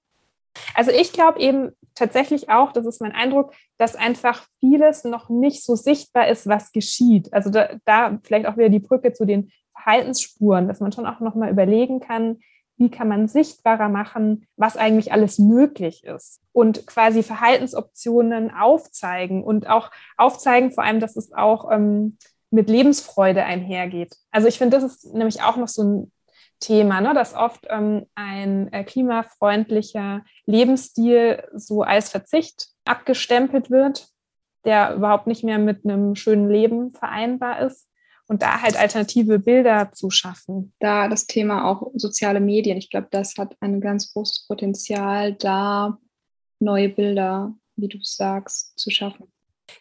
[0.75, 5.63] Also ich glaube eben tatsächlich auch, das ist mein Eindruck, dass einfach vieles noch nicht
[5.63, 7.33] so sichtbar ist, was geschieht.
[7.33, 11.21] Also da, da vielleicht auch wieder die Brücke zu den Verhaltensspuren, dass man schon auch
[11.21, 12.37] noch mal überlegen kann,
[12.80, 19.69] wie kann man sichtbarer machen, was eigentlich alles möglich ist und quasi Verhaltensoptionen aufzeigen und
[19.69, 22.17] auch aufzeigen, vor allem, dass es auch ähm,
[22.51, 24.15] mit Lebensfreude einhergeht.
[24.32, 26.11] Also ich finde, das ist nämlich auch noch so ein
[26.61, 34.07] Thema, ne, dass oft ähm, ein äh, klimafreundlicher Lebensstil so als Verzicht abgestempelt wird,
[34.63, 37.88] der überhaupt nicht mehr mit einem schönen Leben vereinbar ist.
[38.30, 40.71] Und da halt alternative Bilder zu schaffen.
[40.80, 45.97] Da das Thema auch soziale Medien, ich glaube, das hat ein ganz großes Potenzial, da
[46.59, 49.32] neue Bilder, wie du sagst, zu schaffen.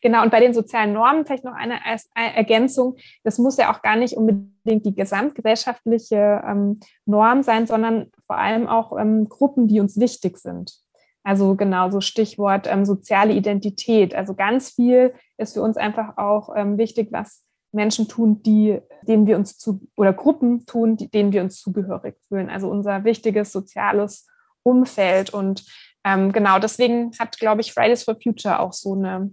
[0.01, 1.79] Genau, und bei den sozialen Normen vielleicht noch eine
[2.15, 2.97] Ergänzung.
[3.23, 8.67] Das muss ja auch gar nicht unbedingt die gesamtgesellschaftliche ähm, Norm sein, sondern vor allem
[8.67, 10.73] auch ähm, Gruppen, die uns wichtig sind.
[11.23, 14.15] Also genau so Stichwort ähm, soziale Identität.
[14.15, 19.27] Also ganz viel ist für uns einfach auch ähm, wichtig, was Menschen tun, die, denen
[19.27, 22.49] wir uns zu, oder Gruppen tun, die, denen wir uns zugehörig fühlen.
[22.49, 24.27] Also unser wichtiges soziales
[24.63, 25.31] Umfeld.
[25.33, 25.65] Und
[26.05, 29.31] ähm, genau deswegen hat, glaube ich, Fridays for Future auch so eine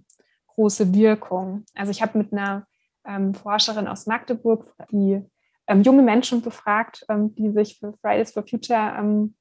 [0.47, 1.65] große Wirkung.
[1.75, 2.65] Also ich habe mit einer
[3.05, 5.21] ähm, Forscherin aus Magdeburg, die
[5.67, 9.35] ähm, junge Menschen befragt, ähm, die sich für Fridays for Future ähm,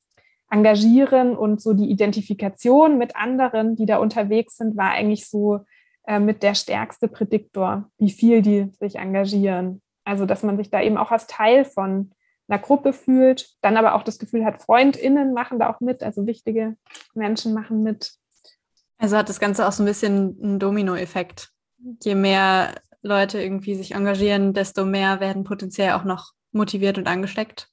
[0.51, 5.61] engagieren und so die Identifikation mit anderen, die da unterwegs sind, war eigentlich so
[6.07, 9.83] äh, mit der stärkste Prädiktor, wie viel die sich engagieren.
[10.05, 12.13] Also dass man sich da eben auch als Teil von
[12.49, 16.27] einer Gruppe fühlt, dann aber auch das Gefühl hat, Freundinnen machen da auch mit, also
[16.27, 16.77] wichtige
[17.15, 18.13] Menschen machen mit.
[18.99, 21.51] Also hat das Ganze auch so ein bisschen einen Dominoeffekt.
[22.03, 27.69] Je mehr Leute irgendwie sich engagieren, desto mehr werden potenziell auch noch motiviert und angesteckt.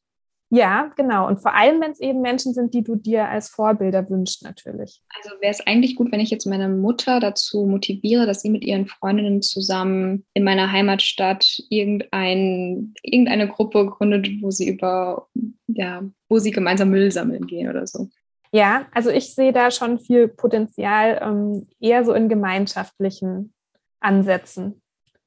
[0.54, 1.28] Ja, genau.
[1.28, 5.02] Und vor allem, wenn es eben Menschen sind, die du dir als Vorbilder wünschst, natürlich.
[5.16, 8.66] Also wäre es eigentlich gut, wenn ich jetzt meine Mutter dazu motiviere, dass sie mit
[8.66, 15.30] ihren Freundinnen zusammen in meiner Heimatstadt irgendein, irgendeine Gruppe gründet, wo sie über
[15.68, 18.10] ja, wo sie gemeinsam Müll sammeln gehen oder so.
[18.52, 23.54] Ja, also ich sehe da schon viel Potenzial ähm, eher so in gemeinschaftlichen
[24.02, 24.82] Ansätzen,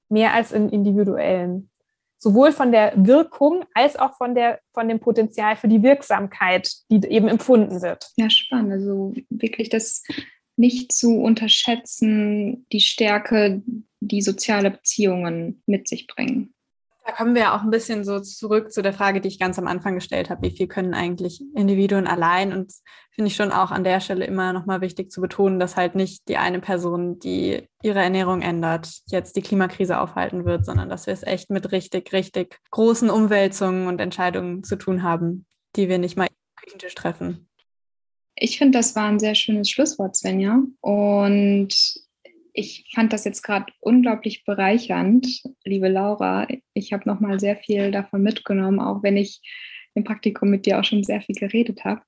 [0.09, 1.71] mehr als in individuellen.
[2.25, 7.07] Sowohl von der Wirkung als auch von, der, von dem Potenzial für die Wirksamkeit, die
[7.07, 8.09] eben empfunden wird.
[8.17, 8.73] Ja, spannend.
[8.73, 10.03] Also wirklich das
[10.57, 13.61] nicht zu unterschätzen, die Stärke,
[14.01, 16.54] die soziale Beziehungen mit sich bringen.
[17.07, 19.67] Da kommen wir auch ein bisschen so zurück zu der Frage, die ich ganz am
[19.67, 20.41] Anfang gestellt habe.
[20.43, 22.55] Wie viel können eigentlich Individuen allein?
[22.55, 22.73] Und
[23.11, 26.29] finde ich schon auch an der Stelle immer nochmal wichtig zu betonen, dass halt nicht
[26.29, 31.13] die eine Person, die ihre Ernährung ändert, jetzt die Klimakrise aufhalten wird, sondern dass wir
[31.13, 35.45] es echt mit richtig, richtig großen Umwälzungen und Entscheidungen zu tun haben,
[35.77, 37.51] die wir nicht mal am Küchentisch treffen.
[38.35, 40.63] Ich finde, das war ein sehr schönes Schlusswort, Svenja.
[40.81, 42.04] Und
[42.55, 46.47] ich fand das jetzt gerade unglaublich bereichernd, liebe Laura.
[46.73, 49.43] Ich habe nochmal sehr viel davon mitgenommen, auch wenn ich
[49.95, 52.01] im Praktikum mit dir auch schon sehr viel geredet habe.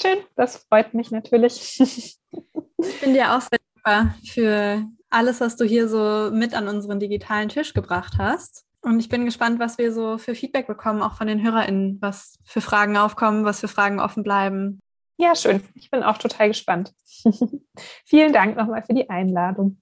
[0.00, 1.80] Schön, das freut mich natürlich.
[1.80, 7.00] ich bin dir auch sehr dankbar für alles, was du hier so mit an unseren
[7.00, 8.66] digitalen Tisch gebracht hast.
[8.82, 12.38] Und ich bin gespannt, was wir so für Feedback bekommen, auch von den HörerInnen, was
[12.44, 14.80] für Fragen aufkommen, was für Fragen offen bleiben.
[15.16, 15.62] Ja, schön.
[15.74, 16.92] Ich bin auch total gespannt.
[18.04, 19.80] Vielen Dank nochmal für die Einladung.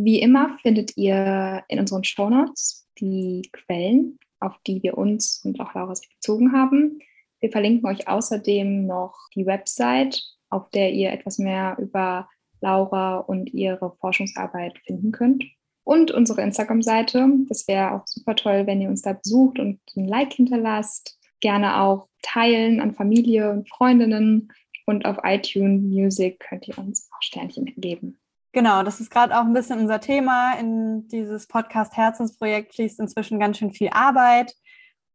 [0.00, 5.74] Wie immer findet ihr in unseren Shownotes die Quellen, auf die wir uns und auch
[5.74, 7.00] Laura sich bezogen haben.
[7.40, 12.28] Wir verlinken euch außerdem noch die Website, auf der ihr etwas mehr über
[12.60, 15.42] Laura und ihre Forschungsarbeit finden könnt.
[15.82, 17.28] Und unsere Instagram-Seite.
[17.48, 21.18] Das wäre auch super toll, wenn ihr uns da besucht und ein Like hinterlasst.
[21.40, 24.52] Gerne auch teilen an Familie und Freundinnen.
[24.86, 28.20] Und auf iTunes Music könnt ihr uns auch Sternchen geben.
[28.58, 30.54] Genau, das ist gerade auch ein bisschen unser Thema.
[30.58, 34.52] In dieses Podcast Herzensprojekt fließt inzwischen ganz schön viel Arbeit.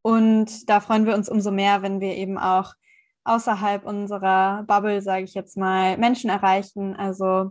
[0.01, 2.73] Und da freuen wir uns umso mehr, wenn wir eben auch
[3.25, 6.95] außerhalb unserer Bubble, sage ich jetzt mal, Menschen erreichen.
[6.95, 7.49] Also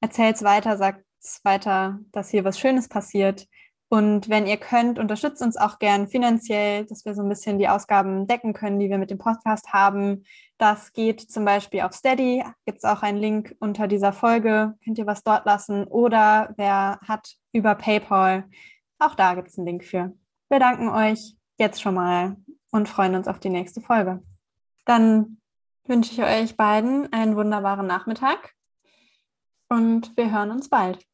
[0.00, 1.04] erzählt es weiter, sagt
[1.44, 3.46] weiter, dass hier was Schönes passiert.
[3.88, 7.68] Und wenn ihr könnt, unterstützt uns auch gern finanziell, dass wir so ein bisschen die
[7.68, 10.24] Ausgaben decken können, die wir mit dem Podcast haben.
[10.58, 12.44] Das geht zum Beispiel auf Steady.
[12.64, 14.74] Gibt es auch einen Link unter dieser Folge.
[14.84, 15.84] Könnt ihr was dort lassen.
[15.84, 18.44] Oder wer hat über PayPal.
[18.98, 20.12] Auch da gibt es einen Link für.
[20.48, 22.36] Wir danken euch jetzt schon mal
[22.72, 24.20] und freuen uns auf die nächste Folge.
[24.84, 25.38] Dann
[25.84, 28.54] wünsche ich euch beiden einen wunderbaren Nachmittag
[29.68, 31.05] und wir hören uns bald.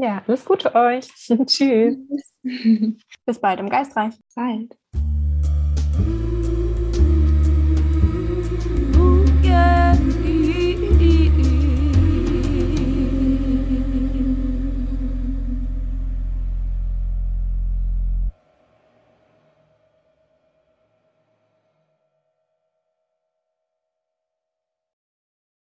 [0.00, 1.08] Ja, alles Gute euch.
[1.46, 1.96] Tschüss.
[3.26, 4.14] Bis bald im Geistreich.
[4.34, 4.79] Bald.